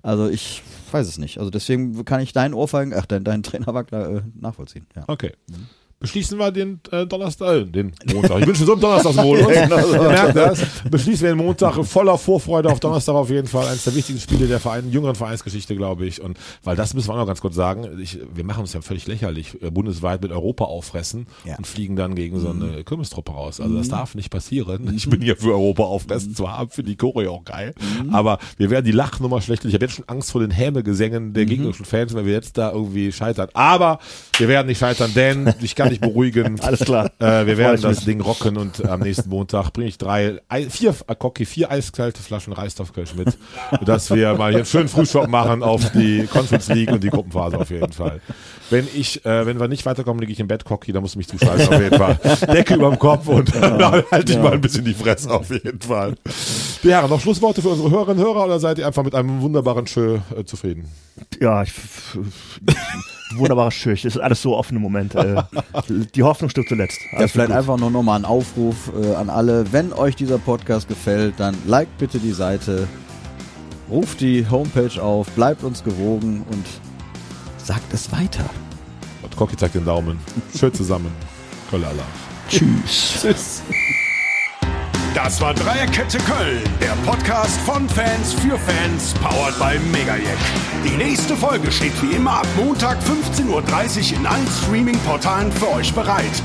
[0.01, 0.61] Also ich
[0.91, 1.37] weiß es nicht.
[1.37, 4.85] Also deswegen kann ich deinen Ohrfeigen, ach, deinen, deinen Trainerwackler äh, nachvollziehen.
[4.93, 5.05] Ja.
[5.07, 5.31] Okay.
[5.99, 8.41] Beschließen wir den äh, Donnerstag, äh, den Montag.
[8.41, 9.47] Ich wünsche so einen Donnerstagsmodus.
[9.49, 10.61] Ihr merkt das.
[10.91, 13.65] Beschließen wir den Montag voller Vorfreude auf Donnerstag auf jeden Fall.
[13.67, 16.21] Eines der wichtigsten Spiele der Verein, jüngeren Vereinsgeschichte, glaube ich.
[16.21, 17.87] Und weil das müssen wir auch noch ganz kurz sagen.
[18.01, 21.55] Ich, wir machen uns ja völlig lächerlich äh, bundesweit mit Europa auffressen Ja.
[21.57, 23.61] und fliegen dann gegen so eine Kirmestruppe raus.
[23.61, 24.93] Also das darf nicht passieren.
[24.95, 26.35] Ich bin hier für Europa auffressen.
[26.35, 27.73] Zwar finde die Choreo auch geil,
[28.11, 29.63] aber wir werden die Lachnummer schlecht.
[29.65, 32.71] Ich habe jetzt schon Angst vor den Hämegesängen der gegnerischen Fans, wenn wir jetzt da
[32.71, 33.47] irgendwie scheitern.
[33.53, 33.99] Aber
[34.37, 36.59] wir werden nicht scheitern, denn ich kann dich beruhigen.
[36.61, 37.11] Alles klar.
[37.19, 38.05] Äh, wir werden das mich.
[38.05, 42.53] Ding rocken und am nächsten Montag bringe ich drei, ei- vier, Cocky, vier eiskalte Flaschen
[42.53, 43.37] Reisstoffkölsch mit,
[43.85, 47.57] dass wir mal hier einen schönen Frühstück machen auf die Conference League und die Gruppenphase
[47.57, 48.21] auf jeden Fall.
[48.69, 51.19] Wenn ich, äh, wenn wir nicht weiterkommen, liege ich im Bett, Cocky, da musst du
[51.19, 52.19] mich zuschalten auf jeden Fall.
[52.51, 56.15] Decke überm Kopf und dann halte ich mal ein bisschen die Fresse auf jeden Fall.
[56.81, 59.85] Ja, noch Schlussworte für unsere Hörerinnen und Hörer oder seid ihr einfach mit einem wunderbaren
[59.87, 60.87] Schö äh, zufrieden?
[61.39, 61.73] Ja, ich,
[63.33, 64.03] wunderbarer Schüch.
[64.03, 65.45] Das ist alles so offene Momente.
[65.53, 66.99] Äh, die Hoffnung stirbt zuletzt.
[67.11, 67.57] Ja, vielleicht gut.
[67.57, 69.71] einfach nur nochmal ein Aufruf äh, an alle.
[69.71, 72.87] Wenn euch dieser Podcast gefällt, dann liked bitte die Seite,
[73.89, 76.65] ruft die Homepage auf, bleibt uns gewogen und
[77.57, 78.49] sagt es weiter.
[79.21, 80.19] Und Cocky zeigt den Daumen.
[80.57, 81.11] Schön zusammen.
[81.69, 82.05] Kölle Allah.
[82.49, 83.21] Tschüss.
[83.21, 83.61] Tschüss.
[85.15, 90.35] Das war Dreierkette Köln, der Podcast von Fans für Fans, powered by Megajack.
[90.83, 93.63] Die nächste Folge steht wie immer ab Montag 15.30 Uhr
[94.19, 96.43] in allen Streaming-Portalen für euch bereit.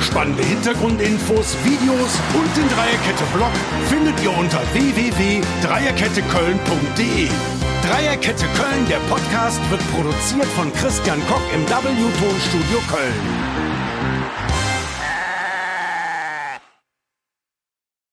[0.00, 3.50] Spannende Hintergrundinfos, Videos und den Dreierkette-Blog
[3.88, 7.30] findet ihr unter www.dreierketteköln.de.
[7.82, 13.63] Dreierkette Köln, der Podcast, wird produziert von Christian Koch im W-Tonstudio Köln.